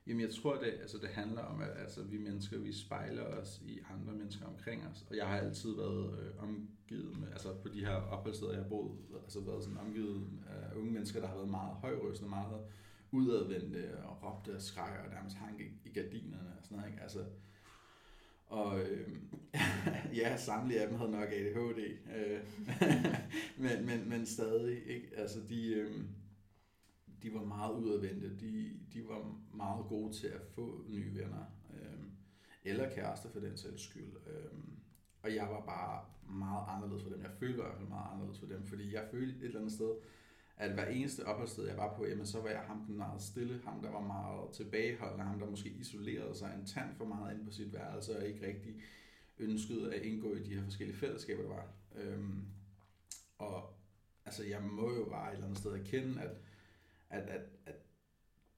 Jamen 0.06 0.20
jeg 0.20 0.34
tror, 0.34 0.56
det, 0.56 0.66
altså 0.66 0.98
det 0.98 1.08
handler 1.08 1.42
om, 1.42 1.60
at 1.60 1.70
altså, 1.76 2.02
vi 2.02 2.18
mennesker, 2.18 2.58
vi 2.58 2.72
spejler 2.72 3.22
os 3.22 3.62
i 3.64 3.80
andre 3.90 4.12
mennesker 4.12 4.46
omkring 4.46 4.86
os. 4.86 5.06
Og 5.10 5.16
jeg 5.16 5.26
har 5.26 5.38
altid 5.38 5.76
været 5.76 6.20
øh, 6.20 6.42
omgivet 6.42 7.18
med, 7.18 7.28
altså 7.28 7.54
på 7.54 7.68
de 7.68 7.84
her 7.84 7.94
opholdssteder, 7.94 8.52
jeg 8.52 8.62
har 8.62 8.68
boet, 8.68 8.98
altså 9.22 9.40
været 9.40 9.62
sådan 9.64 9.78
omgivet 9.78 10.28
af 10.48 10.76
unge 10.76 10.92
mennesker, 10.92 11.20
der 11.20 11.26
har 11.28 11.34
været 11.34 11.50
meget 11.50 11.76
højrøsende, 11.76 12.30
meget 12.30 12.60
udadvendte 13.10 14.04
og 14.04 14.22
råbte 14.22 14.54
og 14.54 14.62
skreg 14.62 15.00
og 15.04 15.10
nærmest 15.10 15.36
hang 15.36 15.60
i, 15.60 15.64
i 15.84 15.92
gardinerne 15.92 16.48
og 16.58 16.64
sådan 16.64 16.76
noget. 16.76 16.90
Ikke? 16.90 17.02
Altså, 17.02 17.24
og 18.48 18.80
øh, 18.80 19.08
ja, 20.20 20.36
samtlige 20.36 20.80
af 20.80 20.88
dem 20.88 20.98
havde 20.98 21.10
nok 21.10 21.28
ADHD, 21.32 21.78
øh, 22.16 22.40
men, 23.64 23.86
men, 23.86 24.08
men 24.08 24.26
stadig, 24.26 24.86
ikke? 24.86 25.08
Altså 25.16 25.38
de, 25.48 25.74
øh, 25.74 26.04
de 27.22 27.34
var 27.34 27.44
meget 27.44 27.74
udadvendte, 27.74 28.36
de, 28.40 28.70
de 28.92 29.08
var 29.08 29.36
meget 29.54 29.86
gode 29.88 30.12
til 30.12 30.26
at 30.26 30.40
få 30.54 30.84
nye 30.88 31.14
venner, 31.14 31.44
øh, 31.74 31.98
eller 32.64 32.94
kærester 32.94 33.30
for 33.30 33.40
den 33.40 33.56
sags 33.56 33.82
skyld. 33.82 34.12
Øh, 34.26 34.58
og 35.22 35.34
jeg 35.34 35.48
var 35.50 35.60
bare 35.60 36.04
meget 36.32 36.64
anderledes 36.68 37.02
for 37.02 37.10
dem. 37.10 37.22
Jeg 37.22 37.30
følte 37.30 37.58
i 37.58 37.62
hvert 37.62 37.76
fald 37.76 37.88
meget 37.88 38.12
anderledes 38.12 38.38
for 38.38 38.46
dem, 38.46 38.66
fordi 38.66 38.94
jeg 38.94 39.08
følte 39.10 39.38
et 39.38 39.44
eller 39.44 39.60
andet 39.60 39.72
sted, 39.72 39.90
at 40.58 40.72
hver 40.72 40.86
eneste 40.86 41.26
opholdssted, 41.26 41.66
jeg 41.66 41.76
var 41.76 41.94
på, 41.96 42.06
jamen, 42.06 42.26
så 42.26 42.40
var 42.40 42.48
jeg 42.48 42.60
ham 42.60 42.84
den 42.86 42.96
meget 42.96 43.22
stille, 43.22 43.60
ham 43.64 43.82
der 43.82 43.90
var 43.90 44.00
meget 44.00 44.50
tilbageholdende, 44.52 45.24
ham 45.24 45.38
der 45.38 45.50
måske 45.50 45.68
isolerede 45.68 46.34
sig 46.34 46.54
en 46.60 46.66
tand 46.66 46.94
for 46.96 47.04
meget 47.04 47.34
ind 47.34 47.44
på 47.44 47.52
sit 47.52 47.72
værelse, 47.72 48.18
og 48.18 48.26
ikke 48.26 48.46
rigtig 48.46 48.74
ønskede 49.38 49.94
at 49.94 50.02
indgå 50.02 50.34
i 50.34 50.42
de 50.42 50.54
her 50.54 50.64
forskellige 50.64 50.96
fællesskaber, 50.96 51.42
der 51.42 51.48
var. 51.48 51.66
Øhm, 51.94 52.44
og 53.38 53.78
altså, 54.24 54.44
jeg 54.44 54.62
må 54.62 54.94
jo 54.94 55.04
bare 55.04 55.28
et 55.28 55.34
eller 55.34 55.46
andet 55.46 55.58
sted 55.58 55.72
erkende, 55.72 56.22
at, 56.22 56.36
at, 57.10 57.28
at, 57.28 57.42
at 57.66 57.74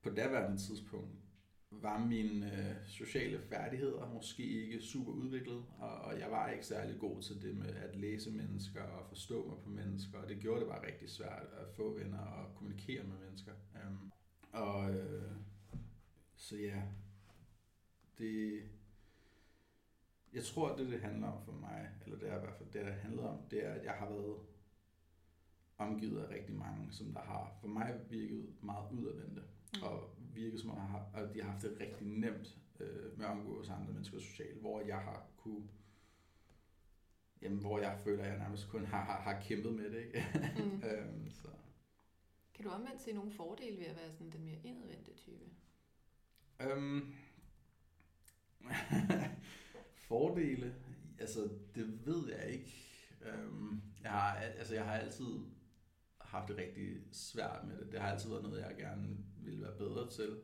på 0.03 0.11
daværende 0.11 0.59
tidspunkt, 0.59 1.11
var 1.71 2.07
mine 2.07 2.53
øh, 2.53 2.77
sociale 2.87 3.41
færdigheder 3.41 4.13
måske 4.15 4.43
ikke 4.43 4.81
super 4.81 5.13
udviklet, 5.13 5.65
og, 5.79 5.99
og 5.99 6.19
jeg 6.19 6.31
var 6.31 6.51
ikke 6.51 6.67
særlig 6.67 7.01
god 7.01 7.23
til 7.23 7.43
det 7.43 7.57
med 7.57 7.75
at 7.75 7.97
læse 7.97 8.31
mennesker 8.31 8.83
og 8.83 9.09
forstå 9.09 9.49
mig 9.49 9.59
på 9.65 9.71
mennesker, 9.71 10.19
og 10.19 10.29
det 10.29 10.41
gjorde 10.41 10.61
det 10.61 10.69
bare 10.69 10.87
rigtig 10.87 11.11
svært 11.11 11.47
at 11.53 11.69
få 11.77 11.99
venner 11.99 12.19
og 12.19 12.55
kommunikere 12.55 13.05
med 13.05 13.19
mennesker. 13.19 13.53
Um, 13.87 14.13
og 14.53 14.95
øh, 14.95 15.33
så 16.37 16.57
ja, 16.57 16.83
det, 18.19 18.63
jeg 20.33 20.45
tror, 20.45 20.77
det, 20.77 20.89
det 20.89 21.01
handler 21.01 21.29
om 21.29 21.45
for 21.45 21.53
mig, 21.53 21.91
eller 22.05 22.19
det 22.19 22.29
er 22.29 22.37
i 22.37 22.41
hvert 22.41 22.57
fald 22.59 22.69
det, 22.73 22.87
det 22.87 22.95
handler 22.95 23.23
om, 23.23 23.39
det 23.51 23.67
er, 23.67 23.73
at 23.73 23.85
jeg 23.85 23.93
har 23.93 24.09
været 24.09 24.37
omgivet 25.79 26.23
af 26.23 26.31
rigtig 26.35 26.55
mange, 26.55 26.93
som 26.93 27.13
der 27.13 27.21
har 27.21 27.59
for 27.61 27.69
mig 27.69 28.01
virket 28.11 28.55
meget 28.63 28.93
udadvendte, 28.93 29.43
mm. 29.75 29.83
og 29.83 30.20
virket 30.35 30.61
som 30.61 30.71
om, 30.71 30.97
at 31.15 31.35
de 31.35 31.43
har 31.43 31.51
haft 31.51 31.63
det 31.63 31.77
rigtig 31.81 32.07
nemt 32.07 32.59
øh, 32.81 33.19
med 33.19 33.27
at 33.27 33.31
omgås 33.31 33.69
andre 33.69 33.93
mennesker 33.93 34.19
socialt, 34.19 34.61
hvor 34.61 34.81
jeg 34.81 34.99
har 34.99 35.27
kunne 35.37 35.69
jamen, 37.43 37.59
hvor 37.59 37.79
jeg 37.79 37.99
føler, 38.05 38.25
at 38.25 38.31
jeg 38.31 38.39
nærmest 38.39 38.69
kun 38.69 38.85
har, 38.85 39.05
har, 39.05 39.21
har 39.21 39.43
kæmpet 39.43 39.75
med 39.75 39.91
det. 39.91 39.99
Ikke? 40.07 40.25
Mm. 40.59 40.83
øhm, 40.89 41.31
så. 41.31 41.49
Kan 42.55 42.65
du 42.65 42.71
omvendt 42.71 43.01
se 43.01 43.13
nogle 43.13 43.33
fordele 43.33 43.79
ved 43.79 43.87
at 43.87 43.97
være 43.97 44.13
sådan 44.13 44.31
den 44.31 44.45
mere 44.45 44.59
indadvendte 44.65 45.15
type? 45.15 45.45
Øhm, 46.61 47.15
fordele? 50.09 50.75
Altså, 51.19 51.49
det 51.75 52.07
ved 52.07 52.29
jeg 52.29 52.51
ikke. 52.51 52.75
Øhm, 53.23 53.83
jeg, 54.03 54.11
har, 54.11 54.35
altså, 54.35 54.75
jeg 54.75 54.85
har 54.85 54.93
altid 54.93 55.27
haft 56.31 56.49
det 56.49 56.57
rigtig 56.57 56.97
svært 57.13 57.61
med 57.67 57.79
det. 57.79 57.93
Det 57.93 58.01
har 58.01 58.11
altid 58.11 58.31
været 58.31 58.43
noget, 58.43 58.61
jeg 58.61 58.77
gerne 58.79 59.17
ville 59.37 59.63
være 59.63 59.79
bedre 59.79 60.11
til. 60.11 60.37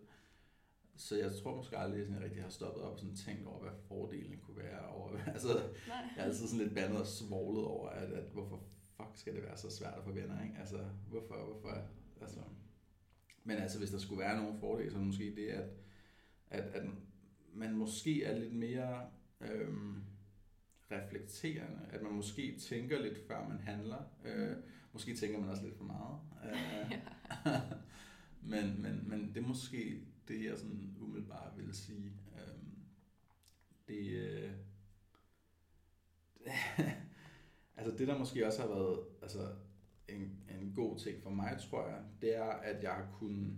så 0.97 1.17
jeg 1.17 1.33
tror 1.43 1.57
måske 1.57 1.79
aldrig, 1.79 2.03
at 2.03 2.11
jeg 2.11 2.21
rigtig 2.21 2.43
har 2.43 2.51
stoppet 2.51 2.83
op 2.83 2.93
og 2.93 2.99
sådan 2.99 3.17
tænkt 3.17 3.47
over, 3.47 3.61
hvad 3.61 3.73
fordelen 3.89 4.39
kunne 4.39 4.57
være. 4.57 4.89
Over, 4.89 5.19
altså, 5.35 5.49
Nej. 5.49 5.97
jeg 6.17 6.23
er 6.23 6.25
altid 6.25 6.47
sådan 6.47 6.65
lidt 6.65 6.75
bandet 6.75 7.01
og 7.01 7.07
svoglet 7.07 7.65
over, 7.65 7.89
at, 7.89 8.13
at 8.13 8.25
hvorfor 8.33 8.63
fuck 8.97 9.11
skal 9.15 9.35
det 9.35 9.43
være 9.43 9.57
så 9.57 9.71
svært 9.71 9.95
at 9.99 10.05
få 10.05 10.13
venner, 10.13 10.43
ikke? 10.43 10.55
Altså, 10.59 10.85
hvorfor, 11.09 11.45
hvorfor, 11.45 11.89
altså... 12.21 12.41
Men 13.45 13.57
altså, 13.57 13.79
hvis 13.79 13.91
der 13.91 13.99
skulle 13.99 14.21
være 14.21 14.43
nogle 14.43 14.59
fordele, 14.61 14.91
så 14.91 14.99
måske 14.99 15.37
det, 15.37 15.49
at, 15.49 15.69
at, 16.51 16.65
at 16.65 16.85
man 17.55 17.77
måske 17.77 18.25
er 18.25 18.39
lidt 18.39 18.55
mere 18.55 19.11
øhm, 19.41 20.03
reflekterende, 20.91 21.81
at 21.91 22.03
man 22.03 22.13
måske 22.13 22.59
tænker 22.59 23.03
lidt, 23.03 23.27
før 23.27 23.49
man 23.49 23.59
handler. 23.59 24.03
Øh, 24.25 24.57
måske 24.97 25.15
tænker 25.15 25.41
man 25.41 25.49
også 25.49 25.63
lidt 25.63 25.77
for 25.77 25.85
meget. 25.85 26.19
Øh, 26.47 26.93
men, 28.51 28.83
men, 28.83 29.09
men 29.09 29.29
det 29.35 29.43
er 29.43 29.47
måske 29.47 30.01
det, 30.29 30.45
jeg 30.45 30.59
sådan 30.59 30.97
umiddelbart 31.01 31.53
vil 31.57 31.75
sige. 31.75 32.13
Øhm, 32.39 32.77
det, 33.89 34.09
øh, 34.09 34.51
altså 37.77 37.97
det, 37.99 38.09
der 38.09 38.19
måske 38.19 38.47
også 38.47 38.61
har 38.61 38.69
været 38.69 38.99
altså, 39.23 39.53
en, 40.09 40.45
en 40.61 40.73
god 40.75 40.99
ting 40.99 41.23
for 41.23 41.31
mig, 41.31 41.59
tror 41.71 41.89
jeg, 41.89 42.03
det 42.21 42.37
er, 42.37 42.51
at 42.51 42.83
jeg 42.83 42.93
har 42.93 43.09
kunnet 43.13 43.57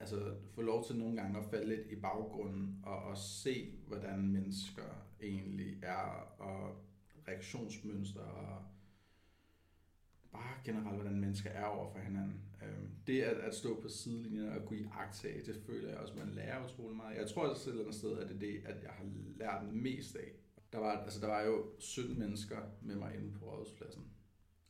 altså, 0.00 0.34
få 0.54 0.62
lov 0.62 0.86
til 0.86 0.96
nogle 0.96 1.16
gange 1.16 1.38
at 1.38 1.44
falde 1.44 1.76
lidt 1.76 1.86
i 1.86 2.00
baggrunden 2.00 2.80
og, 2.82 3.02
og 3.02 3.18
se, 3.18 3.72
hvordan 3.86 4.28
mennesker 4.28 5.06
egentlig 5.22 5.78
er, 5.82 6.34
og 6.38 6.86
reaktionsmønstre, 7.28 8.20
og 8.20 8.62
bare 10.36 10.54
generelt, 10.64 10.96
hvordan 10.96 11.20
mennesker 11.20 11.50
er 11.50 11.64
over 11.64 11.90
for 11.92 11.98
hinanden. 11.98 12.40
Øhm, 12.62 12.88
det 13.06 13.22
at, 13.22 13.36
at 13.36 13.54
stå 13.54 13.80
på 13.80 13.88
sidelinjen 13.88 14.48
og 14.48 14.66
kunne 14.66 14.78
iagtage, 14.78 15.46
det 15.46 15.62
føler 15.66 15.88
jeg 15.88 15.98
også, 15.98 16.14
man 16.16 16.34
lærer 16.34 16.64
utrolig 16.64 16.96
meget. 16.96 17.16
Jeg 17.16 17.26
tror 17.26 17.48
også 17.48 17.70
et 17.70 17.72
eller 17.72 17.84
andet 17.84 17.98
sted, 17.98 18.18
at 18.18 18.28
det 18.28 18.36
er 18.36 18.40
det, 18.40 18.62
at 18.64 18.82
jeg 18.82 18.90
har 18.90 19.04
lært 19.36 19.72
mest 19.72 20.16
af. 20.16 20.28
Der 20.72 20.78
var, 20.78 20.92
altså, 20.92 21.20
der 21.20 21.26
var 21.26 21.42
jo 21.42 21.64
17 21.78 22.18
mennesker 22.18 22.56
med 22.82 22.94
mig 22.94 23.14
inde 23.14 23.32
på 23.32 23.44
rådhuspladsen. 23.44 24.02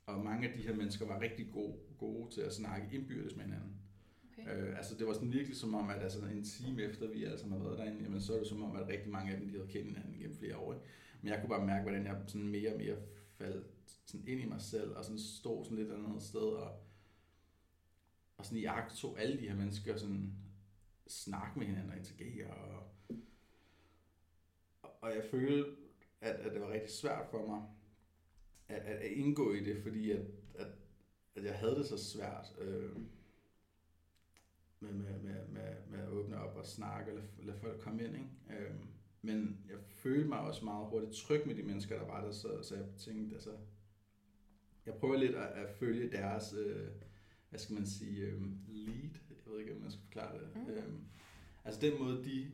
Og 0.06 0.24
mange 0.24 0.48
af 0.48 0.54
de 0.58 0.62
her 0.62 0.74
mennesker 0.74 1.06
var 1.06 1.20
rigtig 1.20 1.46
gode, 1.52 1.76
gode 1.98 2.30
til 2.30 2.40
at 2.40 2.52
snakke 2.52 2.88
indbyrdes 2.92 3.36
med 3.36 3.44
hinanden. 3.44 3.72
Okay. 4.38 4.68
Øh, 4.68 4.76
altså 4.76 4.94
det 4.94 5.06
var 5.06 5.12
sådan 5.12 5.32
virkelig 5.32 5.56
som 5.56 5.74
om, 5.74 5.90
at 5.90 6.02
altså, 6.02 6.18
en 6.18 6.44
time 6.44 6.82
efter 6.82 7.08
vi 7.08 7.24
alle 7.24 7.38
sammen 7.38 7.58
har 7.58 7.64
været 7.66 7.78
derinde, 7.78 8.02
jamen, 8.02 8.20
så 8.20 8.34
er 8.34 8.38
det 8.38 8.46
som 8.46 8.62
om, 8.62 8.76
at 8.76 8.88
rigtig 8.88 9.12
mange 9.12 9.32
af 9.32 9.38
dem, 9.38 9.48
de 9.48 9.54
havde 9.54 9.68
kendt 9.68 9.86
hinanden 9.86 10.18
gennem 10.18 10.36
flere 10.36 10.56
år. 10.56 10.72
Ikke? 10.72 10.84
Men 11.22 11.32
jeg 11.32 11.40
kunne 11.40 11.48
bare 11.48 11.66
mærke, 11.66 11.82
hvordan 11.82 12.06
jeg 12.06 12.16
sådan 12.26 12.48
mere 12.48 12.72
og 12.72 12.78
mere 12.78 12.96
faldt 13.38 13.66
sådan 14.04 14.28
ind 14.28 14.40
i 14.40 14.44
mig 14.44 14.60
selv, 14.60 14.96
og 14.96 15.04
sådan 15.04 15.18
stod 15.18 15.64
sådan 15.64 15.78
lidt 15.78 15.92
andet 15.92 16.22
sted, 16.22 16.40
og, 16.40 16.80
og 18.36 18.44
sådan 18.44 18.58
i 18.58 18.64
akt 18.64 18.96
tog 18.96 19.20
alle 19.20 19.40
de 19.40 19.48
her 19.48 19.56
mennesker 19.56 19.96
sådan 19.96 20.32
snakke 21.06 21.58
med 21.58 21.66
hinanden 21.66 21.90
og 21.90 21.96
interagere, 21.96 22.54
og, 22.54 22.92
og 25.00 25.14
jeg 25.14 25.24
følte, 25.30 25.76
at, 26.20 26.34
at 26.34 26.52
det 26.52 26.60
var 26.60 26.72
rigtig 26.72 26.90
svært 26.90 27.26
for 27.30 27.46
mig 27.46 27.62
at, 28.68 28.82
at, 28.82 28.96
at 28.96 29.10
indgå 29.10 29.52
i 29.52 29.64
det, 29.64 29.82
fordi 29.82 30.10
at, 30.10 30.26
at, 30.54 30.66
at 31.34 31.44
jeg 31.44 31.58
havde 31.58 31.74
det 31.74 31.86
så 31.86 32.04
svært 32.04 32.54
øh, 32.58 32.96
med, 34.80 34.92
med, 34.92 35.18
med, 35.18 35.48
med, 35.48 35.74
med 35.88 35.98
at 35.98 36.08
åbne 36.08 36.40
op 36.40 36.56
og 36.56 36.66
snakke 36.66 37.12
og 37.12 37.16
lade, 37.16 37.28
lade 37.38 37.58
folk 37.58 37.80
komme 37.80 38.04
ind. 38.04 38.14
Ikke? 38.14 38.64
Øh, 38.64 38.74
men 39.26 39.58
jeg 39.68 39.76
følte 39.88 40.28
mig 40.28 40.38
også 40.38 40.64
meget 40.64 40.86
hurtigt 40.86 41.12
tryg 41.12 41.46
med 41.46 41.54
de 41.54 41.62
mennesker, 41.62 41.98
der 41.98 42.06
var 42.06 42.24
der, 42.24 42.32
så, 42.32 42.62
så 42.62 42.74
jeg 42.74 42.84
tænkte, 42.98 43.34
altså, 43.34 43.50
jeg 44.86 44.94
prøver 44.94 45.16
lidt 45.16 45.34
at, 45.34 45.48
at 45.48 45.70
følge 45.70 46.10
deres, 46.12 46.54
øh, 46.58 46.88
hvad 47.48 47.60
skal 47.60 47.74
man 47.74 47.86
sige, 47.86 48.22
øh, 48.22 48.42
lead, 48.68 49.10
jeg 49.30 49.52
ved 49.52 49.60
ikke, 49.60 49.74
om 49.74 49.80
man 49.80 49.90
skal 49.90 50.02
forklare 50.02 50.38
det. 50.38 50.48
Mm. 50.54 50.70
Øh, 50.70 50.84
altså 51.64 51.80
den 51.80 51.98
måde, 51.98 52.24
de 52.24 52.52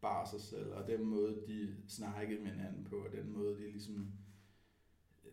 bar 0.00 0.24
sig 0.24 0.40
selv, 0.40 0.72
og 0.72 0.86
den 0.86 1.04
måde, 1.04 1.42
de 1.46 1.76
snakkede 1.88 2.40
med 2.40 2.50
hinanden 2.50 2.84
på, 2.84 2.96
og 2.96 3.12
den 3.12 3.32
måde, 3.32 3.56
de 3.56 3.70
ligesom 3.70 4.12
øh, 5.24 5.30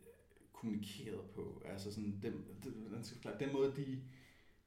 kommunikerede 0.53 1.23
på. 1.35 1.61
Altså 1.65 1.93
sådan, 1.93 2.19
den, 2.21 2.33
den, 2.63 2.93
den, 2.93 3.03
skal 3.03 3.15
forklare, 3.15 3.39
den 3.39 3.53
måde, 3.53 3.73
de 3.75 4.01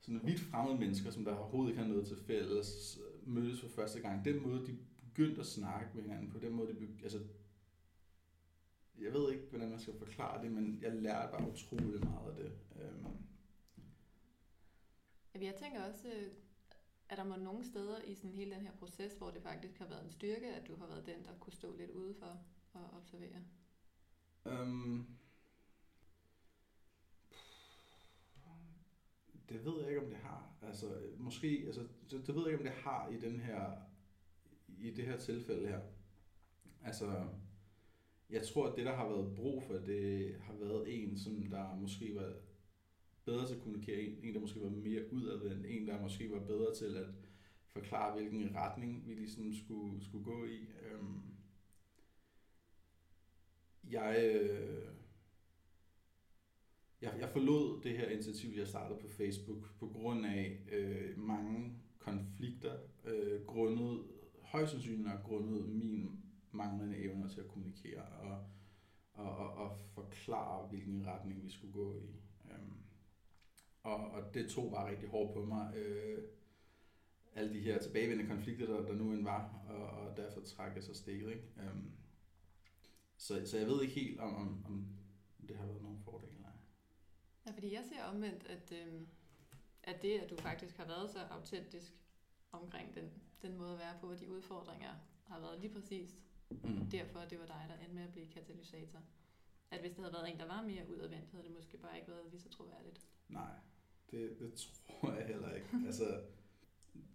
sådan 0.01 0.21
vidt 0.25 0.40
fremmede 0.40 0.79
mennesker, 0.79 1.11
som 1.11 1.25
der 1.25 1.35
overhovedet 1.35 1.71
ikke 1.71 1.83
har 1.83 1.88
noget 1.88 2.07
til 2.07 2.16
fælles, 2.16 2.99
mødes 3.27 3.61
for 3.61 3.68
første 3.68 4.01
gang, 4.01 4.25
den 4.25 4.42
måde, 4.42 4.66
de 4.66 4.79
begyndte 5.18 5.40
at 5.40 5.46
snakke 5.46 5.90
med 5.94 6.02
hinanden 6.02 6.31
på, 6.31 6.38
den 6.38 6.52
måde, 6.52 6.68
de 6.68 6.87
begy- 6.87 7.02
altså, 7.02 7.18
jeg 8.98 9.12
ved 9.12 9.33
ikke, 9.33 9.44
hvordan 9.50 9.70
man 9.70 9.81
skal 9.81 9.98
forklare 9.98 10.42
det, 10.42 10.52
men 10.52 10.78
jeg 10.83 10.92
lærte 10.92 11.33
bare 11.33 11.50
utrolig 11.50 12.04
meget 12.04 12.31
af 12.31 12.37
det. 12.37 12.52
Øhm, 12.83 13.07
Jeg 15.35 15.54
tænker 15.54 15.85
også, 15.85 16.09
er 17.09 17.16
der 17.16 17.24
må 17.24 17.37
nogle 17.37 17.64
steder 17.64 18.02
i 18.02 18.14
sådan 18.14 18.31
hele 18.31 18.54
den 18.54 18.61
her 18.66 18.72
proces, 18.72 19.12
hvor 19.12 19.31
det 19.31 19.42
faktisk 19.42 19.78
har 19.78 19.88
været 19.88 20.04
en 20.04 20.11
styrke, 20.11 20.46
at 20.54 20.68
du 20.68 20.76
har 20.76 20.87
været 20.87 21.07
den, 21.07 21.24
der 21.24 21.38
kunne 21.40 21.52
stå 21.52 21.76
lidt 21.76 21.90
udenfor 21.90 22.40
og 22.72 22.90
observere? 22.96 23.42
øhm, 24.46 25.07
det 29.48 29.64
ved 29.64 29.81
jeg 29.81 29.88
ikke, 29.88 30.00
om 30.02 30.09
det 30.09 30.18
har. 30.18 30.52
Altså, 30.62 31.02
måske, 31.18 31.62
altså, 31.66 31.87
det, 32.11 32.26
det 32.26 32.35
ved 32.35 32.42
jeg 32.42 32.52
ikke, 32.52 32.59
om 32.68 32.74
det 32.74 32.83
har 32.83 33.09
i 33.09 33.20
den 33.20 33.40
her, 33.40 33.88
i 34.80 34.90
det 34.90 35.04
her 35.04 35.16
tilfælde 35.16 35.68
her. 35.68 35.80
Altså, 36.84 37.26
jeg 38.30 38.42
tror, 38.42 38.66
at 38.66 38.76
det, 38.76 38.86
der 38.86 38.96
har 38.96 39.08
været 39.08 39.34
brug 39.36 39.62
for, 39.62 39.74
det 39.74 40.34
har 40.40 40.54
været 40.54 41.02
en, 41.02 41.18
som 41.18 41.46
der 41.50 41.76
måske 41.76 42.14
var 42.14 42.32
bedre 43.24 43.46
til 43.46 43.54
at 43.54 43.60
kommunikere, 43.60 44.00
en, 44.00 44.18
en 44.22 44.34
der 44.34 44.40
måske 44.40 44.62
var 44.62 44.70
mere 44.70 45.12
udadvendt, 45.12 45.66
en, 45.66 45.88
der 45.88 46.00
måske 46.00 46.30
var 46.30 46.40
bedre 46.46 46.74
til 46.74 46.96
at 46.96 47.06
forklare, 47.68 48.16
hvilken 48.16 48.54
retning 48.54 49.08
vi 49.08 49.14
ligesom 49.14 49.54
skulle, 49.54 50.04
skulle 50.04 50.24
gå 50.24 50.44
i. 50.44 50.58
Øhm, 50.58 51.20
jeg, 53.90 54.34
øh, 54.34 54.88
jeg, 57.02 57.16
jeg 57.20 57.28
forlod 57.28 57.82
det 57.82 57.98
her 57.98 58.08
initiativ, 58.08 58.50
jeg 58.56 58.68
startede 58.68 59.00
på 59.00 59.08
Facebook, 59.08 59.78
på 59.78 59.86
grund 59.86 60.26
af 60.26 60.60
øh, 60.72 61.18
mange 61.18 61.72
konflikter, 61.98 62.76
øh, 63.04 63.46
grundet, 63.46 64.04
højst 64.48 64.72
sandsynligt 64.72 65.08
nok 65.08 65.22
grundet 65.22 65.68
min 65.68 66.20
manglende 66.50 66.98
evner 66.98 67.28
til 67.28 67.40
at 67.40 67.48
kommunikere 67.48 68.02
og, 68.02 68.46
og, 69.12 69.37
og, 69.37 69.54
og 69.54 69.78
forklare, 69.94 70.68
hvilken 70.68 71.06
retning 71.06 71.44
vi 71.44 71.50
skulle 71.50 71.72
gå 71.72 71.94
i. 71.96 72.20
Øhm, 72.50 72.76
og, 73.82 73.96
og 73.96 74.34
det 74.34 74.50
tog 74.50 74.70
bare 74.70 74.90
rigtig 74.90 75.08
hårdt 75.08 75.34
på 75.34 75.44
mig. 75.44 75.76
Øh, 75.76 76.22
alle 77.34 77.54
de 77.54 77.61
her 77.61 77.78
tilbagevendende 77.78 78.34
konflikter, 78.34 78.66
der, 78.66 78.87
der 78.87 78.94
nu 78.94 79.12
end 79.12 79.24
var, 79.24 79.64
og, 79.68 79.90
og 79.90 80.16
derfor 80.16 80.40
trak 80.40 80.74
jeg 80.74 80.84
så 80.84 80.94
stikket. 80.94 81.30
Ikke? 81.30 81.44
Øhm, 81.61 81.90
så, 83.16 83.42
så 83.46 83.58
jeg 83.58 83.66
ved 83.66 83.82
ikke 83.82 83.94
helt, 83.94 84.20
om, 84.20 84.34
om, 84.37 84.64
om 84.66 84.87
det 85.48 85.56
har 85.56 85.66
været 85.66 85.82
nogen 85.82 86.00
fordel. 86.04 86.28
Nej. 86.40 86.50
Ja, 87.46 87.50
fordi 87.52 87.72
jeg 87.72 87.84
ser 87.84 88.04
omvendt, 88.04 88.46
at, 88.46 88.72
øh, 88.72 89.00
at 89.82 90.02
det, 90.02 90.18
at 90.18 90.30
du 90.30 90.37
faktisk 90.37 90.76
har 90.76 90.87
været 90.87 91.11
så 91.11 91.18
autentisk 91.18 91.94
omkring 92.52 92.94
den, 92.94 93.11
den 93.42 93.57
måde 93.57 93.72
at 93.72 93.79
være 93.79 93.94
på, 94.01 94.11
og 94.11 94.20
de 94.20 94.29
udfordringer, 94.31 94.94
har 95.27 95.40
været 95.40 95.61
lige 95.61 95.72
præcis 95.72 96.16
Mm. 96.51 96.90
derfor, 96.90 97.20
det 97.20 97.38
var 97.38 97.46
dig, 97.46 97.64
der 97.68 97.74
endte 97.74 97.94
med 97.94 98.03
at 98.03 98.12
blive 98.12 98.27
katalysator. 98.27 98.98
At 99.70 99.81
hvis 99.81 99.90
det 99.92 100.01
havde 100.01 100.12
været 100.12 100.31
en, 100.33 100.38
der 100.38 100.46
var 100.46 100.62
mere 100.62 100.88
udadvendt, 100.88 101.31
havde 101.31 101.44
det 101.44 101.53
måske 101.55 101.79
bare 101.79 101.96
ikke 101.96 102.09
været 102.11 102.31
lige 102.31 102.40
så 102.40 102.48
troværdigt. 102.48 103.01
Nej, 103.29 103.53
det, 104.11 104.38
det 104.38 104.55
tror 104.55 105.12
jeg 105.12 105.27
heller 105.27 105.55
ikke. 105.55 105.68
altså, 105.87 106.22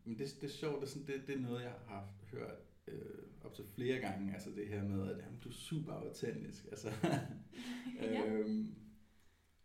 men 0.03 0.17
det, 0.19 0.27
det 0.41 0.43
er 0.43 0.53
sjovt, 0.53 0.81
det 0.81 0.87
er, 0.87 0.91
sådan, 0.91 1.07
det, 1.07 1.27
det 1.27 1.35
er 1.35 1.39
noget, 1.39 1.61
jeg 1.63 1.75
har 1.87 2.09
hørt 2.31 2.57
øh, 2.87 3.23
op 3.43 3.53
til 3.53 3.65
flere 3.65 3.99
gange, 3.99 4.33
altså 4.33 4.49
det 4.49 4.67
her 4.67 4.83
med, 4.83 5.11
at 5.11 5.17
jamen, 5.17 5.39
du 5.39 5.49
er 5.49 5.53
super 5.53 5.93
autentisk. 5.93 6.65
Altså, 6.65 6.91
Ja. 8.01 8.25
øhm, 8.25 8.75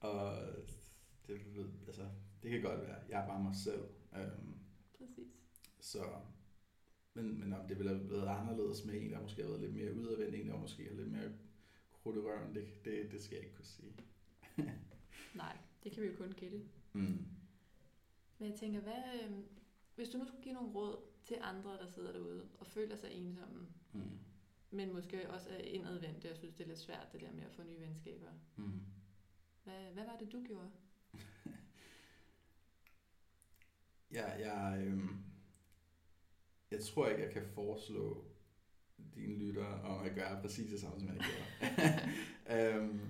og 0.01 0.38
det, 1.27 1.55
ved, 1.57 1.68
altså, 1.87 2.09
det 2.42 2.51
kan 2.51 2.62
godt 2.62 2.81
være, 2.81 2.97
jeg 3.09 3.23
er 3.23 3.27
bare 3.27 3.42
mig 3.42 3.55
selv. 3.55 3.85
Øhm, 4.16 4.55
Præcis. 4.99 5.33
så, 5.81 6.05
men, 7.22 7.40
men 7.40 7.52
om 7.52 7.68
det 7.68 7.78
ville 7.78 7.96
have 7.96 8.11
været 8.11 8.28
anderledes 8.28 8.85
med 8.85 8.94
en, 9.02 9.12
der 9.12 9.20
måske 9.22 9.42
har 9.42 9.48
været 9.48 9.61
lidt 9.61 9.74
mere 9.74 9.94
udadvendt, 9.94 10.35
en, 10.35 10.48
der 10.48 10.57
måske 10.59 10.85
har 10.88 10.94
lidt 10.94 11.12
mere 11.12 11.33
krudt 11.92 12.16
i 12.16 12.18
røven, 12.18 12.54
det, 12.54 12.85
det, 12.85 13.12
det 13.12 13.22
skal 13.22 13.35
jeg 13.37 13.44
ikke 13.44 13.57
kunne 13.57 13.64
sige. 13.64 13.92
Nej, 15.35 15.57
det 15.85 15.92
kan 15.92 16.02
vi 16.02 16.09
jo 16.09 16.16
kun 16.16 16.33
gætte. 16.33 16.61
Mm. 16.92 17.24
Men 18.38 18.50
jeg 18.50 18.59
tænker, 18.59 18.81
hvad, 18.81 19.02
øh, 19.24 19.31
hvis 19.96 20.09
du 20.09 20.18
nu 20.18 20.24
skulle 20.26 20.42
give 20.42 20.54
nogle 20.54 20.72
råd 20.72 20.96
til 21.24 21.37
andre, 21.40 21.70
der 21.78 21.87
sidder 21.87 22.12
derude 22.12 22.48
og 22.59 22.66
føler 22.66 22.96
sig 22.96 23.11
ensomme, 23.12 23.66
Mm. 23.92 24.18
men 24.70 24.92
måske 24.92 25.31
også 25.31 25.50
er 25.50 25.59
indadvendte 25.59 26.31
og 26.31 26.37
synes, 26.37 26.54
det 26.54 26.64
er 26.64 26.68
lidt 26.68 26.78
svært, 26.78 27.12
det 27.12 27.20
der 27.20 27.33
med 27.33 27.42
at 27.42 27.52
få 27.52 27.62
nye 27.62 27.81
venskaber. 27.81 28.31
Mm. 28.57 28.81
Hvad, 29.64 29.92
hvad 29.92 30.04
var 30.04 30.16
det, 30.20 30.33
du 30.33 30.42
gjorde? 30.46 30.70
Ja, 34.12 34.31
jeg, 34.31 34.87
øhm, 34.87 35.09
jeg 36.70 36.81
tror 36.81 37.09
ikke, 37.09 37.22
jeg 37.22 37.33
kan 37.33 37.42
foreslå 37.54 38.24
dine 39.14 39.35
lyttere 39.35 39.83
om 39.83 40.07
at 40.07 40.14
gøre 40.14 40.42
præcis 40.42 40.70
det 40.70 40.81
samme, 40.81 41.00
som 41.00 41.09
jeg 41.09 41.16
gjorde. 41.16 42.76
øhm, 42.76 43.00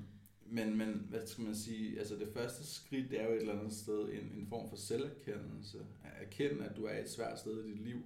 men, 0.51 0.77
men 0.79 1.07
hvad 1.09 1.27
skal 1.27 1.44
man 1.44 1.55
sige, 1.55 1.99
altså 1.99 2.16
det 2.16 2.29
første 2.29 2.66
skridt, 2.66 3.11
det 3.11 3.21
er 3.21 3.25
jo 3.25 3.33
et 3.33 3.40
eller 3.40 3.59
andet 3.59 3.73
sted 3.73 4.09
en, 4.09 4.33
en 4.37 4.47
form 4.49 4.68
for 4.68 4.77
selverkendelse. 4.77 5.87
At 6.05 6.27
erkende, 6.27 6.64
at 6.64 6.77
du 6.77 6.85
er 6.85 6.99
et 6.99 7.11
svært 7.11 7.38
sted 7.38 7.64
i 7.64 7.71
dit 7.71 7.81
liv. 7.81 8.03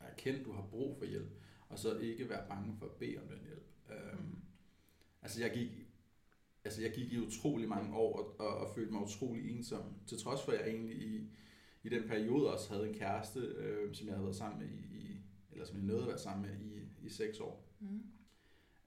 At 0.00 0.10
erkende, 0.10 0.40
at 0.40 0.46
du 0.46 0.52
har 0.52 0.66
brug 0.70 0.96
for 0.98 1.04
hjælp. 1.04 1.30
Og 1.68 1.78
så 1.78 1.98
ikke 1.98 2.28
være 2.28 2.48
bange 2.48 2.76
for 2.78 2.86
at 2.86 2.92
bede 2.92 3.18
om 3.18 3.28
den 3.28 3.38
hjælp. 3.44 3.66
Øhm, 3.90 4.36
altså 5.22 5.40
jeg 5.40 5.52
gik, 5.52 5.70
altså 6.64 6.82
jeg 6.82 6.92
gik 6.92 7.12
i 7.12 7.18
utrolig 7.18 7.68
mange 7.68 7.96
år 7.96 8.18
og, 8.18 8.40
og, 8.40 8.56
og 8.58 8.74
følte 8.74 8.92
mig 8.92 9.02
utrolig 9.02 9.50
ensom. 9.50 9.94
Til 10.06 10.18
trods 10.18 10.42
for, 10.44 10.52
at 10.52 10.58
jeg 10.58 10.68
egentlig 10.68 10.96
i, 10.96 11.30
i 11.86 11.88
den 11.88 12.08
periode 12.08 12.52
også 12.52 12.72
havde 12.74 12.88
en 12.88 12.94
kæreste, 12.94 13.40
øh, 13.40 13.94
som 13.94 14.06
jeg 14.06 14.14
havde 14.14 14.24
været 14.24 14.36
sammen 14.36 14.60
med 14.60 14.68
i, 14.68 14.96
i 14.96 15.20
eller 15.52 15.66
som 15.66 15.76
jeg 15.76 15.84
nåede 15.84 16.02
at 16.02 16.08
være 16.08 16.18
sammen 16.18 16.46
med 16.50 16.58
i, 16.60 17.06
i 17.06 17.08
seks 17.08 17.40
år. 17.40 17.68
Mm. 17.80 18.02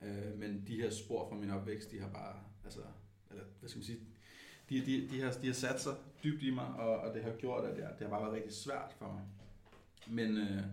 Øh, 0.01 0.39
men 0.39 0.63
de 0.67 0.81
her 0.81 0.89
spor 0.89 1.29
fra 1.29 1.35
min 1.35 1.49
opvækst, 1.49 1.91
de 1.91 1.99
har 1.99 2.09
bare, 2.09 2.35
altså, 2.63 2.79
eller 3.29 3.43
hvad 3.59 3.69
skal 3.69 3.79
man 3.79 3.85
sige, 3.85 3.99
de, 4.69 4.85
de, 4.85 5.07
de, 5.12 5.21
har, 5.21 5.31
de 5.31 5.47
har 5.47 5.53
sat 5.53 5.81
sig 5.81 5.95
dybt 6.23 6.43
i 6.43 6.49
mig, 6.49 6.65
og, 6.65 6.97
og 6.99 7.13
det 7.13 7.23
har 7.23 7.35
gjort, 7.35 7.65
at 7.65 7.77
jeg, 7.77 7.89
det 7.99 8.07
har 8.07 8.09
bare 8.09 8.21
været 8.21 8.35
rigtig 8.35 8.53
svært 8.53 8.95
for 8.97 9.12
mig. 9.13 9.23
Men, 10.07 10.38
øh, 10.38 10.63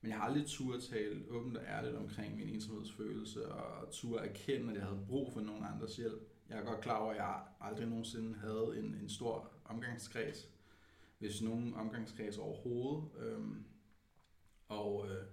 men 0.00 0.10
jeg 0.10 0.16
har 0.16 0.24
aldrig 0.24 0.46
tur 0.46 0.78
tale 0.80 1.24
åbent 1.30 1.56
og 1.56 1.64
ærligt 1.64 1.96
omkring 1.96 2.36
min 2.36 2.48
ensomhedsfølelse, 2.48 3.52
og 3.52 3.90
tur 3.92 4.20
erkende, 4.20 4.70
at 4.70 4.74
jeg 4.74 4.84
havde 4.84 5.04
brug 5.06 5.32
for 5.32 5.40
nogen 5.40 5.64
andres 5.64 5.96
hjælp. 5.96 6.22
Jeg 6.48 6.58
er 6.58 6.64
godt 6.64 6.80
klar 6.80 6.96
over, 6.96 7.10
at 7.10 7.16
jeg 7.16 7.40
aldrig 7.60 7.88
nogensinde 7.88 8.38
havde 8.38 8.74
en, 8.78 8.84
en 9.02 9.08
stor 9.08 9.50
omgangskreds, 9.64 10.48
hvis 11.18 11.42
nogen 11.42 11.74
omgangskreds 11.74 12.38
overhovedet. 12.38 13.10
Øhm, 13.18 13.64
og 14.68 15.08
øh, 15.10 15.26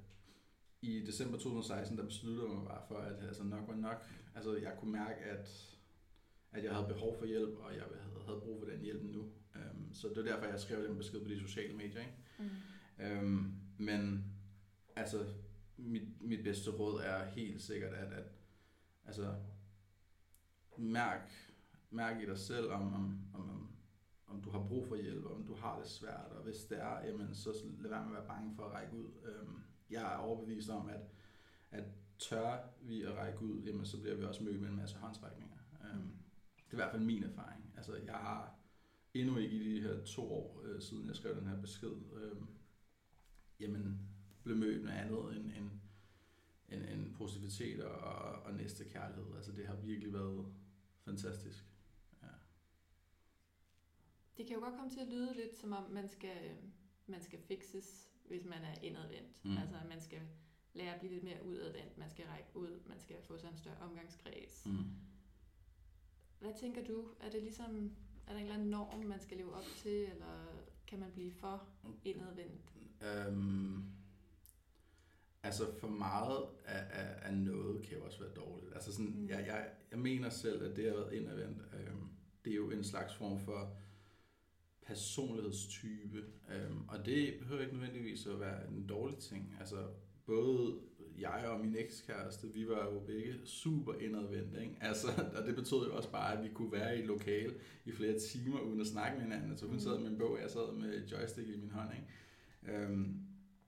i 0.82 1.06
december 1.06 1.38
2016, 1.38 1.98
der 1.98 2.06
besluttede 2.06 2.48
jeg 2.48 2.58
mig 2.58 2.68
bare 2.68 2.82
for, 2.88 2.98
at 2.98 3.28
altså, 3.28 3.44
nok 3.44 3.68
var 3.68 3.76
nok. 3.76 4.06
Altså, 4.36 4.58
jeg 4.58 4.76
kunne 4.80 4.92
mærke, 4.92 5.20
at, 5.20 5.78
at 6.52 6.64
jeg 6.64 6.74
havde 6.76 6.88
behov 6.88 7.18
for 7.20 7.26
hjælp, 7.26 7.58
og 7.60 7.74
jeg 7.74 7.84
havde, 7.84 8.26
havde 8.26 8.40
brug 8.40 8.60
for 8.60 8.66
den 8.66 8.82
hjælp 8.82 9.04
nu. 9.04 9.22
Um, 9.56 9.94
så 9.94 10.10
det 10.10 10.18
er 10.18 10.24
derfor, 10.24 10.46
jeg 10.46 10.60
skrev 10.60 10.88
den 10.88 10.98
besked 10.98 11.22
på 11.22 11.30
de 11.30 11.40
sociale 11.40 11.74
medier. 11.74 12.02
Ikke? 12.02 12.14
Mm. 12.40 13.24
Um, 13.24 13.56
men 13.78 14.26
altså, 14.96 15.26
mit, 15.78 16.22
mit 16.22 16.44
bedste 16.44 16.72
råd 16.72 17.02
er 17.02 17.26
helt 17.26 17.62
sikkert, 17.62 17.94
at, 17.94 18.14
at 18.14 18.26
altså, 19.06 19.36
mærk, 20.78 21.32
mærk 21.92 22.22
i 22.22 22.26
dig 22.26 22.38
selv, 22.38 22.72
om, 22.72 22.94
om, 22.94 23.20
om, 23.34 23.50
om 23.50 23.75
du 24.42 24.50
har 24.50 24.68
brug 24.68 24.88
for 24.88 24.96
hjælp, 24.96 25.26
om 25.26 25.44
du 25.44 25.56
har 25.56 25.80
det 25.80 25.88
svært, 25.88 26.32
og 26.32 26.44
hvis 26.44 26.58
det 26.58 26.82
er, 26.82 27.06
jamen, 27.06 27.36
så 27.36 27.50
lad 27.80 27.90
være 27.90 28.06
med 28.06 28.16
at 28.16 28.18
være 28.18 28.28
bange 28.28 28.56
for 28.56 28.64
at 28.64 28.74
række 28.74 28.94
ud. 28.94 29.06
Um, 29.06 29.64
jeg 29.90 30.14
er 30.14 30.18
overbevist 30.18 30.70
om, 30.70 30.90
at, 30.90 31.02
at 31.72 31.84
tør 32.20 32.58
vi 32.82 33.02
at 33.02 33.16
række 33.16 33.42
ud, 33.42 33.62
jamen, 33.62 33.86
så 33.86 34.02
bliver 34.02 34.16
vi 34.16 34.24
også 34.24 34.44
mødt 34.44 34.62
med 34.62 34.70
en 34.70 34.76
masse 34.76 34.98
håndsrækninger. 34.98 35.58
Um, 35.94 36.12
det 36.56 36.72
er 36.72 36.74
i 36.74 36.76
hvert 36.76 36.92
fald 36.92 37.04
min 37.04 37.24
erfaring. 37.24 37.74
Altså, 37.78 37.96
jeg 37.96 38.16
har 38.16 38.56
endnu 39.14 39.38
ikke 39.38 39.56
i 39.56 39.76
de 39.76 39.82
her 39.82 40.04
to 40.04 40.34
år, 40.34 40.62
øh, 40.64 40.82
siden 40.82 41.08
jeg 41.08 41.16
skrev 41.16 41.36
den 41.36 41.48
her 41.48 41.62
besked, 41.62 41.94
øh, 42.22 42.38
jamen, 43.60 44.00
blev 44.44 44.58
mødt 44.58 44.84
med 44.84 44.92
andet 44.92 45.36
end, 45.38 45.52
end, 45.52 45.70
end, 46.70 46.84
end 46.84 47.14
positivitet 47.14 47.84
og, 47.84 48.32
og 48.32 48.54
næste 48.54 48.86
kærlighed. 48.86 49.36
Altså, 49.36 49.52
det 49.52 49.68
har 49.68 49.76
virkelig 49.76 50.14
været 50.14 50.46
fantastisk. 51.06 51.66
Det 54.38 54.48
kan 54.48 54.56
jo 54.56 54.62
godt 54.62 54.76
komme 54.76 54.92
til 54.92 55.00
at 55.00 55.08
lyde 55.08 55.34
lidt, 55.36 55.56
som 55.56 55.74
om 55.74 55.92
man 55.92 56.10
skal, 56.10 56.58
man 57.08 57.22
skal 57.22 57.40
fixes 57.40 58.10
hvis 58.28 58.46
man 58.46 58.64
er 58.64 58.76
indadvendt. 58.82 59.46
Mm. 59.46 59.58
Altså, 59.58 59.76
at 59.76 59.90
man 59.90 60.00
skal 60.00 60.22
lære 60.74 60.94
at 60.94 61.00
blive 61.00 61.14
lidt 61.14 61.24
mere 61.24 61.46
udadvendt, 61.46 61.98
man 61.98 62.10
skal 62.10 62.26
række 62.26 62.50
ud, 62.54 62.80
man 62.88 63.00
skal 63.00 63.16
få 63.24 63.38
sig 63.38 63.50
en 63.50 63.58
større 63.58 63.78
omgangskreds. 63.78 64.66
Mm. 64.66 64.86
Hvad 66.40 66.52
tænker 66.60 66.84
du? 66.84 67.08
Er 67.20 67.30
det 67.30 67.44
ligesom, 67.44 67.92
er 68.28 68.32
der 68.32 68.38
en 68.38 68.42
eller 68.42 68.56
anden 68.56 68.70
norm, 68.70 69.06
man 69.06 69.20
skal 69.20 69.38
leve 69.38 69.54
op 69.54 69.66
til, 69.78 70.04
eller 70.04 70.64
kan 70.88 71.00
man 71.00 71.12
blive 71.12 71.32
for 71.32 71.68
indadvendt? 72.06 72.72
Um, 73.30 73.84
altså 75.44 75.80
for 75.80 75.88
meget 75.88 76.48
af, 76.66 76.86
af, 76.90 77.30
af 77.30 77.34
noget 77.38 77.84
kan 77.86 77.98
jo 77.98 78.06
også 78.06 78.20
være 78.20 78.34
dårligt. 78.34 78.74
Altså 78.74 78.94
sådan, 78.94 79.12
mm. 79.16 79.30
jeg, 79.30 79.46
jeg, 79.48 79.70
jeg 79.92 80.00
mener 80.00 80.30
selv, 80.30 80.64
at 80.64 80.78
det 80.78 80.86
har 80.86 80.94
været 80.94 81.14
indadvendt. 81.14 81.62
Um, 81.92 82.12
det 82.46 82.52
er 82.52 82.56
jo 82.56 82.70
en 82.72 82.84
slags 82.84 83.16
form 83.16 83.40
for 83.40 83.78
personlighedstype. 84.86 86.24
Øhm, 86.52 86.82
og 86.88 87.06
det 87.06 87.34
behøver 87.40 87.62
ikke 87.62 87.74
nødvendigvis 87.74 88.28
at 88.28 88.40
være 88.40 88.68
en 88.70 88.88
dårlig 88.88 89.18
ting. 89.18 89.56
Altså, 89.60 89.88
både 90.26 90.80
jeg 91.20 91.46
og 91.48 91.60
min 91.60 91.76
ekskæreste, 91.76 92.54
vi 92.54 92.68
var 92.68 92.86
jo 92.86 93.00
begge 93.00 93.36
super 93.46 93.94
indadvendte, 93.94 94.62
ikke? 94.62 94.78
Altså, 94.82 95.08
og 95.38 95.46
det 95.46 95.56
betød 95.56 95.88
jo 95.88 95.96
også 95.96 96.12
bare, 96.12 96.38
at 96.38 96.44
vi 96.44 96.50
kunne 96.54 96.72
være 96.72 96.98
i 96.98 97.00
et 97.00 97.06
lokal 97.06 97.54
i 97.86 97.92
flere 97.92 98.20
timer 98.20 98.60
uden 98.60 98.82
at 98.82 98.88
snakke 98.88 99.18
med 99.18 99.24
hinanden. 99.24 99.50
Altså, 99.50 99.66
hun 99.66 99.80
sad 99.80 100.00
med 100.00 100.12
en 100.12 100.18
bog, 100.18 100.32
og 100.32 100.42
jeg 100.42 100.52
sad 100.52 100.74
med 100.74 101.08
joystick 101.08 101.48
i 101.48 101.58
min 101.58 101.72
hånd, 101.72 101.90
ikke? 101.94 102.78
Øhm, 102.78 103.20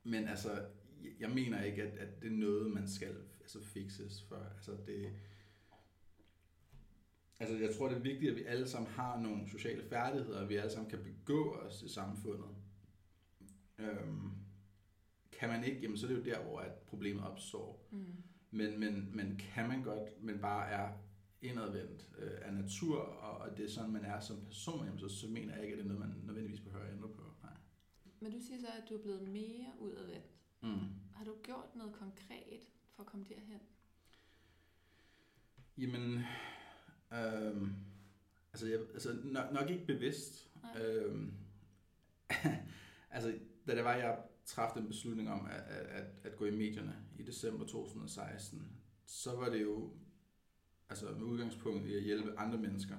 men 0.04 0.28
altså, 0.28 0.62
jeg 1.20 1.30
mener 1.30 1.64
ikke, 1.64 1.84
at, 1.84 1.98
at 1.98 2.22
det 2.22 2.28
er 2.28 2.36
noget, 2.36 2.72
man 2.72 2.88
skal 2.88 3.16
altså, 3.42 3.60
fixes 3.64 4.26
for. 4.30 4.36
Altså, 4.56 4.72
det, 4.86 5.10
Altså, 7.40 7.58
jeg 7.58 7.76
tror, 7.76 7.88
det 7.88 7.98
er 7.98 8.02
vigtigt, 8.02 8.32
at 8.32 8.38
vi 8.38 8.44
alle 8.44 8.68
sammen 8.68 8.92
har 8.92 9.20
nogle 9.20 9.50
sociale 9.50 9.90
færdigheder, 9.90 10.42
og 10.42 10.50
vi 10.50 10.56
alle 10.56 10.72
sammen 10.72 10.90
kan 10.90 11.04
begå 11.04 11.54
os 11.54 11.82
i 11.82 11.90
samfundet. 11.90 12.50
Øhm, 13.78 14.32
kan 15.32 15.50
man 15.50 15.64
ikke, 15.64 15.82
jamen 15.82 15.98
så 15.98 16.06
er 16.06 16.12
det 16.12 16.18
jo 16.18 16.24
der, 16.24 16.44
hvor 16.44 16.60
at 16.60 16.74
problemet 16.74 17.24
opstår. 17.24 17.88
Mm. 17.92 18.24
Men, 18.52 18.80
men, 18.80 19.16
men 19.16 19.38
kan 19.38 19.68
man 19.68 19.84
godt, 19.84 20.24
men 20.24 20.40
bare 20.40 20.70
er 20.70 20.90
indadvendt 21.42 22.08
øh, 22.18 22.32
af 22.42 22.54
natur, 22.54 22.98
og, 22.98 23.38
og 23.38 23.58
det 23.58 23.66
er 23.66 23.70
sådan, 23.70 23.92
man 23.92 24.06
er 24.06 24.20
som 24.20 24.46
person, 24.46 24.86
jamen 24.86 25.00
så, 25.00 25.10
så 25.10 25.28
mener 25.28 25.56
jeg 25.56 25.64
ikke, 25.64 25.74
at 25.74 25.78
det 25.78 25.92
er 25.92 25.94
noget, 25.94 26.10
man 26.10 26.22
nødvendigvis 26.24 26.60
behøver 26.60 26.86
at 26.86 26.94
ændre 26.94 27.10
på. 27.10 27.22
Nej. 27.44 27.54
Men 28.20 28.32
du 28.32 28.40
siger 28.40 28.60
så, 28.60 28.68
at 28.68 28.90
du 28.90 28.96
er 28.98 29.02
blevet 29.02 29.30
mere 29.30 29.72
udadvendt. 29.80 30.32
Mm. 30.62 30.80
Har 31.16 31.26
du 31.26 31.36
gjort 31.44 31.76
noget 31.76 31.94
konkret 31.94 32.62
for 32.96 33.04
at 33.04 33.08
komme 33.08 33.26
derhen? 33.30 33.62
Jamen, 35.78 36.24
Øhm, 37.14 37.74
altså, 38.54 38.68
jeg, 38.68 38.80
altså 38.94 39.18
nok, 39.24 39.52
nok 39.52 39.70
ikke 39.70 39.86
bevidst. 39.86 40.50
Øhm, 40.82 41.34
altså, 43.16 43.40
da 43.68 43.76
det 43.76 43.84
var, 43.84 43.96
jeg 43.96 44.18
træffede 44.46 44.84
en 44.84 44.88
beslutning 44.88 45.30
om 45.30 45.46
at, 45.46 45.62
at, 45.62 46.06
at 46.24 46.36
gå 46.36 46.46
i 46.46 46.52
medierne 46.52 46.96
i 47.20 47.24
december 47.24 47.66
2016, 47.66 48.72
så 49.06 49.36
var 49.36 49.50
det 49.50 49.62
jo 49.62 49.94
altså 50.90 51.06
med 51.06 51.24
udgangspunkt 51.24 51.86
i 51.86 51.96
at 51.96 52.04
hjælpe 52.04 52.40
andre 52.40 52.58
mennesker. 52.58 52.96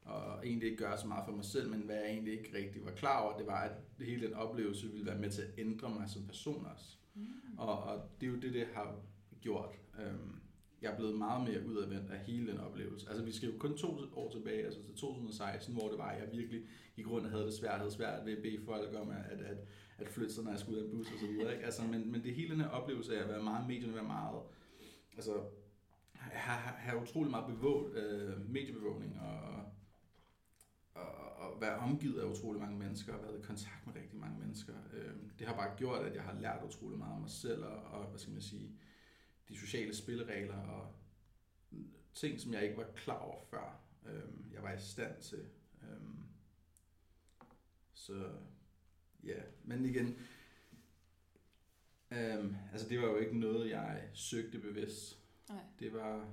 Og 0.00 0.46
egentlig 0.46 0.70
ikke 0.70 0.82
gøre 0.84 0.98
så 0.98 1.06
meget 1.06 1.24
for 1.26 1.32
mig 1.32 1.44
selv, 1.44 1.70
men 1.70 1.80
hvad 1.80 1.96
jeg 1.96 2.06
egentlig 2.06 2.38
ikke 2.38 2.56
rigtig 2.56 2.84
var 2.84 2.90
klar 2.90 3.20
over, 3.20 3.38
det 3.38 3.46
var, 3.46 3.60
at 3.60 3.72
hele 3.98 4.26
den 4.26 4.34
oplevelse 4.34 4.90
ville 4.90 5.06
være 5.06 5.18
med 5.18 5.30
til 5.30 5.42
at 5.42 5.50
ændre 5.58 5.90
mig 5.90 6.08
som 6.08 6.26
person 6.26 6.66
også. 6.66 6.96
Mm. 7.14 7.58
Og, 7.58 7.82
og 7.82 8.10
det 8.20 8.26
er 8.26 8.30
jo 8.30 8.38
det, 8.40 8.54
det 8.54 8.66
har 8.74 9.00
gjort. 9.40 9.74
Øhm, 10.00 10.40
jeg 10.84 10.92
er 10.92 10.96
blevet 10.96 11.18
meget 11.18 11.48
mere 11.48 11.66
udadvendt 11.66 12.10
af 12.10 12.18
hele 12.18 12.52
den 12.52 12.60
oplevelse. 12.60 13.08
Altså 13.08 13.24
vi 13.24 13.32
skal 13.32 13.48
jo 13.48 13.58
kun 13.58 13.76
to 13.76 13.98
år 14.16 14.30
tilbage, 14.30 14.64
altså 14.64 14.82
til 14.82 14.94
2016, 14.94 15.74
hvor 15.74 15.88
det 15.88 15.98
var, 15.98 16.08
at 16.08 16.20
jeg 16.20 16.32
virkelig 16.32 16.62
i 16.96 17.02
grunden 17.02 17.30
havde 17.30 17.44
det 17.44 17.54
svært, 17.54 17.78
havde 17.78 17.92
svært 17.92 18.26
ved 18.26 18.36
at 18.36 18.42
bede 18.42 18.64
folk 18.64 18.94
om 18.94 19.10
at, 19.10 19.40
at, 19.40 19.56
at 19.98 20.08
flytte 20.08 20.34
sig, 20.34 20.44
når 20.44 20.50
jeg 20.50 20.60
skulle 20.60 20.78
ud 20.78 20.82
af 20.82 20.86
en 20.86 20.96
bus 20.96 21.12
og 21.12 21.18
så 21.18 21.26
videre. 21.26 21.52
Ikke? 21.52 21.64
Altså, 21.64 21.82
men, 21.82 22.12
men 22.12 22.22
det 22.22 22.34
hele 22.34 22.50
den 22.50 22.60
her 22.60 22.68
oplevelse 22.68 23.16
af 23.18 23.22
at 23.22 23.28
være 23.28 23.42
meget 23.42 23.66
medierne, 23.68 23.94
være 23.94 24.04
meget, 24.04 24.42
altså 25.16 25.32
have, 26.12 26.58
have 26.76 27.02
utrolig 27.02 27.30
meget 27.30 27.46
bevåg, 27.46 27.90
øh, 27.94 28.50
mediebevågning 28.50 29.20
og, 29.20 29.64
og, 30.94 31.36
og 31.36 31.60
være 31.60 31.76
omgivet 31.76 32.20
af 32.20 32.24
utrolig 32.26 32.60
mange 32.60 32.78
mennesker 32.78 33.14
og 33.14 33.22
været 33.22 33.38
i 33.38 33.42
kontakt 33.42 33.86
med 33.86 33.94
rigtig 33.94 34.18
mange 34.18 34.38
mennesker. 34.38 34.72
Øh, 34.92 35.12
det 35.38 35.46
har 35.46 35.54
bare 35.54 35.76
gjort, 35.76 36.06
at 36.06 36.14
jeg 36.14 36.22
har 36.22 36.40
lært 36.40 36.64
utrolig 36.64 36.98
meget 36.98 37.14
om 37.14 37.20
mig 37.20 37.30
selv 37.30 37.64
og, 37.64 37.82
og 37.92 38.06
hvad 38.06 38.18
skal 38.18 38.32
man 38.32 38.42
sige, 38.42 38.70
de 39.48 39.58
sociale 39.58 39.94
spilleregler 39.96 40.56
og 40.56 40.94
ting, 42.14 42.40
som 42.40 42.52
jeg 42.52 42.62
ikke 42.62 42.76
var 42.76 42.90
klar 42.96 43.18
over 43.18 43.44
før, 43.44 43.80
øhm, 44.06 44.52
jeg 44.52 44.62
var 44.62 44.72
i 44.72 44.80
stand 44.80 45.22
til. 45.22 45.48
Øhm, 45.82 46.24
så 47.94 48.32
ja, 49.24 49.42
men 49.64 49.84
igen, 49.84 50.18
øhm, 52.10 52.56
altså 52.72 52.88
det 52.88 53.00
var 53.00 53.06
jo 53.06 53.16
ikke 53.16 53.38
noget, 53.38 53.70
jeg 53.70 54.10
søgte 54.12 54.58
bevidst. 54.58 55.18
Nej. 55.48 55.62
Det 55.78 55.92
var, 55.92 56.32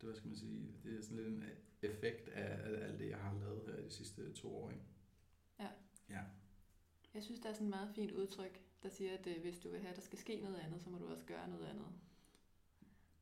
det 0.00 0.08
var, 0.08 0.14
skal 0.14 0.28
man 0.28 0.36
sige, 0.36 0.74
det 0.84 0.98
er 0.98 1.02
sådan 1.02 1.16
lidt 1.16 1.28
en 1.28 1.44
effekt 1.82 2.28
af, 2.28 2.70
af 2.70 2.86
alt 2.86 2.98
det, 2.98 3.08
jeg 3.08 3.18
har 3.18 3.38
lavet 3.38 3.62
her 3.66 3.82
de 3.82 3.90
sidste 3.90 4.32
to 4.32 4.56
år. 4.56 4.70
Ikke? 4.70 4.82
Ja. 5.58 5.68
Ja. 6.10 6.22
Jeg 7.14 7.22
synes, 7.22 7.40
der 7.40 7.48
er 7.48 7.52
sådan 7.52 7.66
et 7.66 7.70
meget 7.70 7.94
fint 7.94 8.12
udtryk, 8.12 8.60
der 8.82 8.88
siger, 8.88 9.18
at 9.18 9.26
øh, 9.26 9.40
hvis 9.40 9.58
du 9.58 9.70
vil 9.70 9.80
have, 9.80 9.90
at 9.90 9.96
der 9.96 10.02
skal 10.02 10.18
ske 10.18 10.40
noget 10.40 10.56
andet, 10.56 10.82
så 10.82 10.90
må 10.90 10.98
du 10.98 11.06
også 11.06 11.24
gøre 11.24 11.48
noget 11.48 11.66
andet. 11.66 11.86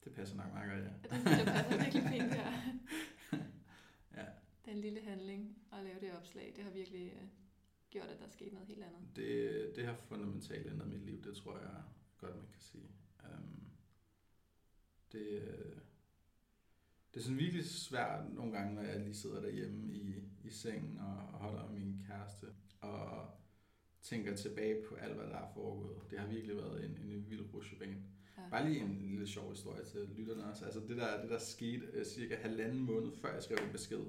Det 0.06 0.14
passer 0.14 0.36
nok 0.36 0.52
meget 0.52 0.70
godt, 0.70 0.84
ja. 0.84 1.18
Det, 1.18 1.38
det 1.38 1.46
passer 1.46 1.82
virkelig 1.84 2.02
fint 2.02 2.34
her. 2.34 2.52
ja. 4.16 4.26
Den 4.70 4.78
lille 4.78 5.00
handling 5.00 5.58
at 5.72 5.84
lave 5.84 6.00
det 6.00 6.12
opslag, 6.18 6.52
det 6.56 6.64
har 6.64 6.70
virkelig 6.70 7.12
uh, 7.22 7.28
gjort, 7.90 8.06
at 8.08 8.18
der 8.18 8.26
er 8.26 8.30
sket 8.30 8.52
noget 8.52 8.68
helt 8.68 8.84
andet. 8.84 9.16
Det, 9.16 9.72
det 9.76 9.86
har 9.86 9.94
fundamentalt 9.94 10.66
ændret 10.66 10.88
mit 10.88 11.04
liv, 11.06 11.24
det 11.24 11.36
tror 11.36 11.58
jeg 11.58 11.82
godt, 12.18 12.36
man 12.36 12.46
kan 12.52 12.60
sige. 12.60 12.90
Um, 13.24 13.62
det, 15.12 15.42
det 17.14 17.20
er 17.20 17.24
sådan 17.24 17.38
virkelig 17.38 17.64
svært 17.64 18.34
nogle 18.34 18.52
gange, 18.52 18.74
når 18.74 18.82
jeg 18.82 19.00
lige 19.00 19.14
sidder 19.14 19.40
derhjemme 19.40 19.94
i, 19.94 20.14
i 20.44 20.50
sengen 20.50 20.98
og, 20.98 21.16
og 21.16 21.38
holder 21.38 21.70
min 21.70 22.04
kæreste, 22.06 22.46
og 22.80 23.30
tænker 24.02 24.36
tilbage 24.36 24.82
på 24.88 24.94
alt, 24.94 25.14
hvad 25.14 25.26
der 25.26 25.36
er 25.36 25.52
foregået. 25.54 26.10
Det 26.10 26.18
har 26.18 26.26
virkelig 26.26 26.56
været 26.56 26.84
en, 26.84 26.96
en 26.96 27.30
vild 27.30 27.54
rushebane. 27.54 28.15
Ja. 28.38 28.42
Bare 28.50 28.68
lige 28.68 28.84
en 28.84 29.08
lille 29.10 29.26
sjov 29.28 29.50
historie 29.50 29.84
til 29.84 30.08
lytterne 30.16 30.44
også. 30.44 30.64
Altså 30.64 30.80
det 30.80 30.96
der, 30.96 31.20
det 31.20 31.30
der 31.30 31.38
skete 31.38 31.86
uh, 31.98 32.04
cirka 32.04 32.36
halvanden 32.36 32.80
måned 32.80 33.12
før 33.12 33.32
jeg 33.32 33.42
skrev 33.42 33.58
en 33.66 33.72
besked 33.72 34.04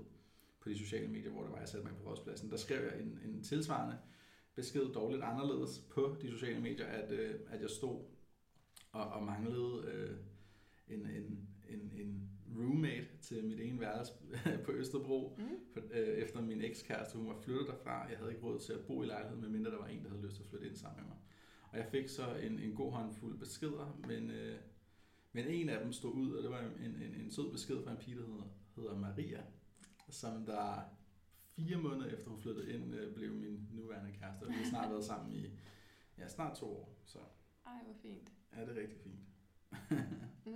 på 0.60 0.70
de 0.70 0.78
sociale 0.78 1.08
medier, 1.08 1.32
hvor 1.32 1.44
det 1.44 1.52
var, 1.52 1.60
jeg 1.60 1.68
satte 1.68 1.88
mig 1.88 1.96
på 1.98 2.10
rådspladsen, 2.10 2.52
der 2.52 2.58
skrev 2.58 2.84
jeg 2.84 3.02
en, 3.02 3.20
en 3.26 3.44
tilsvarende 3.44 3.98
besked 4.56 4.94
dog 4.94 5.12
lidt 5.12 5.24
anderledes 5.24 5.80
på 5.80 6.18
de 6.22 6.32
sociale 6.32 6.62
medier, 6.62 6.86
at, 6.86 7.12
uh, 7.12 7.54
at 7.54 7.62
jeg 7.62 7.70
stod 7.70 8.02
og, 8.92 9.04
og 9.04 9.24
manglede 9.24 9.74
uh, 9.74 10.18
en, 10.94 11.06
en, 11.06 11.48
en, 11.70 11.92
en 11.96 12.30
roommate 12.58 13.08
til 13.22 13.46
mit 13.46 13.60
ene 13.60 13.80
værelse 13.80 14.14
på 14.66 14.72
Østerbro, 14.72 15.38
mm. 15.38 15.44
for, 15.74 15.82
øh, 15.92 16.08
efter 16.08 16.42
min 16.42 16.62
ekskæreste, 16.62 17.18
hun 17.18 17.28
var 17.28 17.36
flyttet 17.36 17.68
derfra. 17.68 18.08
Jeg 18.10 18.18
havde 18.18 18.32
ikke 18.32 18.44
råd 18.44 18.60
til 18.60 18.74
at 18.74 18.86
bo 18.88 19.04
i 19.04 19.06
lejligheden, 19.06 19.42
medmindre 19.42 19.72
der 19.72 19.78
var 19.78 19.88
en, 19.88 20.04
der 20.04 20.10
havde 20.10 20.22
lyst 20.22 20.36
til 20.36 20.44
at 20.44 20.50
flytte 20.50 20.68
ind 20.68 20.76
sammen 20.76 21.02
med 21.02 21.08
mig. 21.08 21.18
Og 21.78 21.84
jeg 21.84 21.92
fik 21.92 22.10
så 22.10 22.36
en, 22.36 22.60
en 22.60 22.76
god 22.76 22.92
håndfuld 22.92 23.38
beskeder, 23.40 24.00
men, 24.08 24.32
øh, 24.32 24.60
men 25.32 25.48
en 25.48 25.70
af 25.70 25.80
dem 25.80 25.94
stod 25.94 26.14
ud, 26.14 26.32
og 26.36 26.44
det 26.44 26.52
var 26.52 26.60
en, 26.60 26.96
en, 26.96 27.16
en 27.16 27.32
sød 27.32 27.52
besked 27.52 27.84
fra 27.84 27.92
en 27.92 27.98
pige, 27.98 28.18
der 28.18 28.26
hedder, 28.26 28.44
hedder 28.76 28.98
Maria, 28.98 29.44
som 30.10 30.46
der 30.46 30.82
fire 31.56 31.78
måneder 31.78 32.14
efter 32.16 32.30
hun 32.30 32.40
flyttede 32.40 32.74
ind, 32.74 32.96
øh, 32.96 33.16
blev 33.16 33.34
min 33.34 33.70
nuværende 33.72 34.12
kæreste. 34.12 34.44
Og 34.44 34.50
vi 34.50 34.54
har 34.54 34.66
snart 34.66 34.92
været 34.92 35.06
sammen 35.06 35.34
i 35.34 35.60
ja, 36.18 36.28
snart 36.28 36.58
to 36.58 36.66
år. 36.66 37.02
Så. 37.06 37.20
Ej, 37.66 37.84
hvor 37.86 37.96
fint. 38.02 38.32
Ja, 38.56 38.62
det 38.62 38.78
er 38.78 38.82
rigtig 38.82 38.98
fint. 39.00 39.20
mm. 40.46 40.54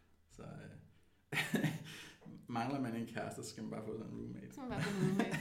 Så 0.36 0.42
øh, 0.42 1.66
mangler 2.58 2.80
man 2.80 2.96
en 2.96 3.06
kæreste, 3.06 3.42
så 3.42 3.48
skal 3.50 3.62
man 3.62 3.70
bare 3.70 3.84
få 3.84 3.96
sådan 3.98 4.12
en 4.12 4.18
roommate. 4.18 4.54
Så 4.54 4.60
man 4.60 4.70
bare 4.70 4.82
få 4.82 4.90
en 4.90 5.06
roommate. 5.06 5.36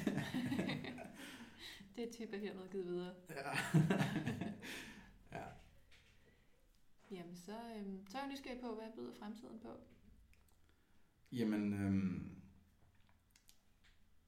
det 1.95 2.07
er 2.07 2.11
tip, 2.11 2.31
jeg 2.31 2.39
hermed 2.39 2.69
givet 2.71 2.85
videre. 2.85 3.13
Ja. 3.29 3.51
Jamen, 7.13 7.35
så, 7.35 7.51
øhm, 7.77 8.07
så 8.07 8.17
er 8.17 8.21
jeg 8.21 8.31
nysgerrig 8.31 8.59
på, 8.61 8.75
hvad 8.75 8.85
byder 8.95 9.13
fremtiden 9.13 9.59
på? 9.59 9.69
Jamen, 11.31 11.73
øhm, 11.73 12.33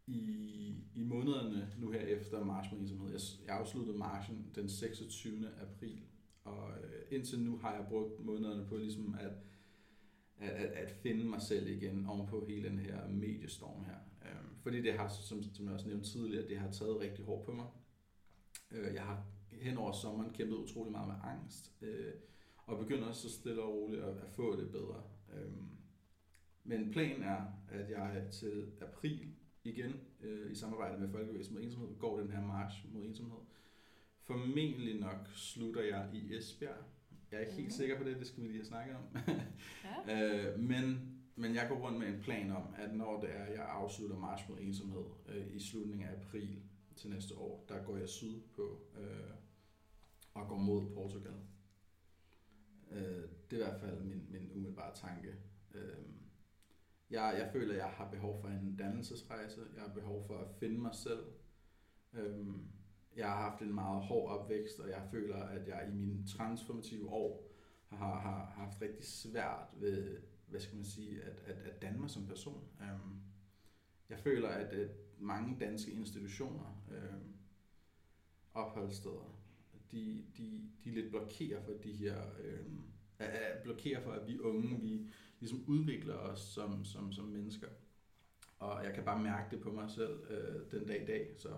i, 0.08 0.84
i 0.96 1.04
månederne 1.04 1.74
nu 1.78 1.92
her 1.92 2.00
efter 2.00 2.44
March 2.44 2.70
som 2.70 3.00
hedder, 3.00 3.12
jeg, 3.12 3.48
jeg 3.48 3.58
afsluttede 3.58 3.98
marchen 3.98 4.52
den 4.56 4.70
26. 4.70 5.50
april, 5.62 6.02
og 6.44 6.72
øh, 6.72 7.02
indtil 7.12 7.40
nu 7.40 7.58
har 7.58 7.76
jeg 7.76 7.86
brugt 7.90 8.26
månederne 8.26 8.66
på 8.66 8.78
ligesom 8.78 9.16
at, 9.20 9.32
at, 10.38 10.50
at, 10.50 10.72
at 10.72 10.92
finde 10.92 11.26
mig 11.26 11.42
selv 11.42 11.68
igen 11.68 12.06
ovenpå 12.06 12.46
hele 12.46 12.70
den 12.70 12.80
her 12.80 13.08
mediestorm 13.08 13.86
her. 13.86 13.98
Øh, 14.26 14.58
fordi 14.62 14.82
det 14.82 14.94
har, 14.94 15.08
som, 15.08 15.44
som 15.44 15.66
jeg 15.66 15.74
også 15.74 15.88
nævnte 15.88 16.10
tidligere, 16.10 16.48
det 16.48 16.58
har 16.58 16.72
taget 16.72 17.00
rigtig 17.00 17.26
hårdt 17.26 17.46
på 17.46 17.52
mig. 17.52 17.68
Øh, 18.72 18.94
jeg 18.94 19.04
har 19.04 19.26
hen 19.52 19.78
over 19.78 19.92
sommeren 19.92 20.34
kæmpet 20.34 20.56
utrolig 20.56 20.92
meget 20.92 21.08
med 21.08 21.16
angst, 21.24 21.72
øh, 21.82 22.14
og 22.66 22.80
begynder 22.80 23.12
så 23.12 23.30
stille 23.30 23.62
og 23.62 23.74
roligt 23.74 24.04
at, 24.04 24.18
at 24.18 24.30
få 24.30 24.62
det 24.62 24.72
bedre. 24.72 25.04
Øhm, 25.34 25.68
men 26.64 26.92
planen 26.92 27.24
er, 27.24 27.42
at 27.70 27.90
jeg 27.90 28.28
til 28.32 28.72
april 28.82 29.36
igen 29.64 29.94
øh, 30.22 30.52
i 30.52 30.56
samarbejde 30.56 31.00
med 31.00 31.10
Folkevæsen 31.10 31.56
mod 31.56 31.64
ensomhed 31.64 32.00
går 32.00 32.20
den 32.20 32.32
her 32.32 32.42
march 32.42 32.94
mod 32.94 33.04
ensomhed. 33.04 33.40
Formentlig 34.20 35.00
nok 35.00 35.28
slutter 35.36 35.82
jeg 35.82 36.10
i 36.14 36.36
Esbjerg. 36.36 36.84
Jeg 37.32 37.38
er 37.38 37.42
ikke 37.42 37.52
mm. 37.52 37.62
helt 37.62 37.74
sikker 37.74 37.98
på 37.98 38.04
det, 38.04 38.20
det 38.20 38.28
skal 38.28 38.44
vi 38.44 38.48
lige 38.48 38.58
have 38.58 38.66
snakket 38.66 38.96
om. 38.96 39.04
ja. 40.08 40.48
øh, 40.50 40.60
men, 40.60 41.16
men 41.36 41.56
jeg 41.56 41.66
går 41.70 41.76
rundt 41.76 42.00
med 42.00 42.08
en 42.08 42.22
plan 42.22 42.52
om, 42.52 42.64
at 42.78 42.96
når 42.96 43.22
det 43.22 43.30
er, 43.36 43.46
jeg 43.46 43.66
afslutter 43.70 44.18
march 44.18 44.50
mod 44.50 44.58
ensomhed 44.60 45.06
øh, 45.28 45.56
i 45.56 45.60
slutningen 45.60 46.08
af 46.08 46.14
april 46.14 46.60
til 46.96 47.10
næste 47.10 47.38
år, 47.38 47.66
der 47.70 47.84
går 47.84 47.98
jeg 47.98 48.10
syd 48.10 48.42
på 48.56 48.82
øh, 49.00 49.34
og 50.34 50.48
går 50.48 50.58
mod 50.58 50.86
Portugal. 50.94 51.34
Øh, 52.96 53.30
det 53.52 53.62
er 53.62 53.68
i 53.68 53.70
hvert 53.70 53.80
fald 53.80 54.04
min, 54.04 54.26
min 54.30 54.52
umiddelbare 54.52 54.96
tanke. 54.96 55.36
Øh, 55.74 56.06
jeg, 57.10 57.36
jeg 57.38 57.50
føler, 57.54 57.74
at 57.74 57.80
jeg 57.80 57.90
har 57.90 58.10
behov 58.10 58.42
for 58.42 58.48
en 58.48 58.76
dannelsesrejse. 58.76 59.62
Jeg 59.76 59.84
har 59.84 59.94
behov 59.94 60.28
for 60.28 60.38
at 60.38 60.48
finde 60.60 60.80
mig 60.80 60.96
selv. 60.96 61.26
Øh, 62.14 62.48
jeg 63.16 63.28
har 63.28 63.50
haft 63.50 63.62
en 63.62 63.74
meget 63.74 64.02
hård 64.02 64.40
opvækst, 64.40 64.80
og 64.80 64.90
jeg 64.90 65.08
føler, 65.12 65.36
at 65.36 65.68
jeg 65.68 65.88
i 65.90 65.96
mine 65.96 66.28
transformative 66.28 67.10
år 67.10 67.52
har, 67.88 68.20
har 68.20 68.46
haft 68.46 68.82
rigtig 68.82 69.06
svært 69.06 69.68
ved, 69.74 70.18
hvad 70.48 70.60
skal 70.60 70.76
man 70.76 70.86
sige, 70.86 71.22
at, 71.24 71.36
at, 71.46 71.58
at 71.58 71.82
danne 71.82 72.00
mig 72.00 72.10
som 72.10 72.28
person. 72.28 72.64
Øhm, 72.82 73.22
jeg 74.10 74.20
føler, 74.20 74.50
at, 74.50 74.68
at 74.68 74.90
mange 75.18 75.58
danske 75.60 75.92
institutioner, 75.92 76.84
øhm, 76.92 77.34
opholdssteder, 78.54 79.40
de, 79.92 80.26
de, 80.38 80.70
de 80.84 80.92
lidt 80.92 81.10
blokerer 81.10 81.64
for 81.64 81.72
de 81.72 81.92
her, 81.92 82.22
øhm, 82.44 82.82
blokerer 83.64 84.02
for, 84.02 84.12
at 84.12 84.28
vi 84.28 84.40
unge, 84.40 84.82
vi, 84.82 85.10
ligesom 85.40 85.64
udvikler 85.68 86.16
os 86.16 86.40
som, 86.40 86.86
som, 86.86 87.12
som 87.12 87.26
mennesker. 87.26 87.68
Og 88.60 88.86
jeg 88.86 88.94
kan 88.94 89.04
bare 89.04 89.24
mærke 89.24 89.56
det 89.56 89.64
på 89.64 89.72
mig 89.72 89.90
selv 89.90 90.32
øh, 90.32 90.72
den 90.72 90.88
dag 90.88 91.04
i 91.04 91.06
dag, 91.06 91.36
så 91.38 91.58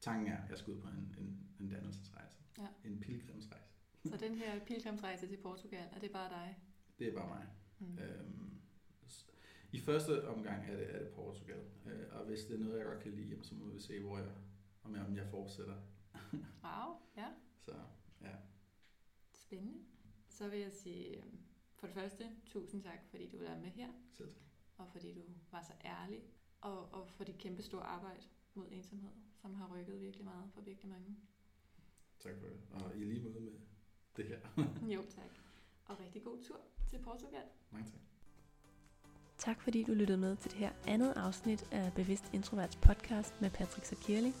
tanken 0.00 0.32
er, 0.32 0.42
at 0.42 0.50
jeg 0.50 0.58
skal 0.58 0.72
ud 0.72 0.80
på 0.80 0.88
en, 0.88 1.14
en, 1.18 1.48
en 1.60 1.68
dannelsesrejse. 1.68 2.38
Ja. 2.58 2.66
En 2.84 3.00
pilgrimsrejse. 3.00 3.74
Så 4.04 4.16
den 4.16 4.34
her 4.34 4.64
pilgrimsrejse 4.64 5.26
til 5.26 5.36
Portugal, 5.36 5.88
er 5.92 5.98
det 6.00 6.10
bare 6.10 6.30
dig? 6.30 6.58
Det 6.98 7.08
er 7.08 7.14
bare 7.14 7.28
mig. 7.28 7.46
Mm. 7.78 7.98
Øhm, 7.98 8.60
I 9.72 9.80
første 9.80 10.28
omgang 10.28 10.70
er 10.70 10.76
det, 10.76 10.94
er 10.94 10.98
det 10.98 11.08
Portugal, 11.08 11.60
øh, 11.86 12.06
og 12.10 12.24
hvis 12.26 12.44
det 12.44 12.54
er 12.54 12.58
noget, 12.58 12.78
jeg 12.78 12.86
godt 12.86 13.02
kan 13.02 13.12
lide, 13.12 13.38
så 13.42 13.54
må 13.54 13.66
vi 13.66 13.80
se, 13.80 14.00
hvor 14.00 14.18
jeg, 14.18 14.30
om 14.82 14.94
jeg, 14.94 15.04
om 15.04 15.16
jeg 15.16 15.26
fortsætter. 15.30 15.76
Wow, 16.64 16.96
ja. 17.16 17.28
Så, 17.58 17.74
ja. 18.20 18.34
Spændende. 19.32 19.78
Så 20.28 20.48
vil 20.48 20.58
jeg 20.58 20.72
sige, 20.72 21.16
øhm, 21.16 21.38
for 21.74 21.86
det 21.86 21.94
første, 21.94 22.30
tusind 22.46 22.82
tak, 22.82 22.98
fordi 23.10 23.28
du 23.28 23.36
er 23.36 23.58
med 23.58 23.70
her. 23.70 23.88
Selv 24.10 24.28
tak. 24.32 24.42
Og 24.78 24.88
fordi 24.92 25.14
du 25.14 25.22
var 25.50 25.62
så 25.62 25.72
ærlig. 25.84 26.22
Og, 26.60 26.92
og 26.92 27.08
for 27.08 27.24
dit 27.24 27.38
kæmpe 27.38 27.62
store 27.62 27.82
arbejde 27.82 28.22
mod 28.54 28.66
ensomhed, 28.70 29.10
som 29.34 29.54
har 29.54 29.74
rykket 29.74 30.00
virkelig 30.00 30.24
meget 30.24 30.50
for 30.54 30.60
virkelig 30.60 30.90
mange. 30.90 31.16
Tak 32.18 32.34
for 32.40 32.46
det. 32.46 32.60
Og 32.70 32.96
i 32.96 33.04
lige 33.04 33.22
måde 33.22 33.40
med 33.40 33.52
det 34.16 34.26
her. 34.26 34.40
jo, 34.94 35.02
tak. 35.02 35.30
Og 35.84 36.00
rigtig 36.00 36.24
god 36.24 36.42
tur 36.42 36.60
til 36.86 36.98
Portugal. 36.98 37.44
Mange 37.70 37.90
tak. 37.90 38.00
Tak 39.38 39.60
fordi 39.62 39.82
du 39.84 39.92
lyttede 39.92 40.18
med 40.18 40.36
til 40.36 40.50
det 40.50 40.58
her 40.58 40.72
andet 40.86 41.12
afsnit 41.16 41.72
af 41.72 41.92
Bevidst 41.94 42.34
Introverts 42.34 42.76
podcast 42.76 43.40
med 43.40 43.50
Patrick 43.50 43.86
Sakirli. 43.86 44.32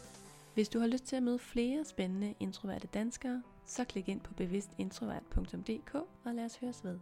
Hvis 0.58 0.68
du 0.68 0.78
har 0.78 0.86
lyst 0.86 1.04
til 1.04 1.16
at 1.16 1.22
møde 1.22 1.38
flere 1.38 1.84
spændende 1.84 2.34
introverte 2.40 2.86
danskere, 2.86 3.42
så 3.64 3.84
klik 3.84 4.08
ind 4.08 4.20
på 4.20 4.34
bevidstintrovert.dk 4.34 5.94
og 6.24 6.34
lad 6.34 6.44
os 6.44 6.56
høres 6.56 6.84
ved. 6.84 6.98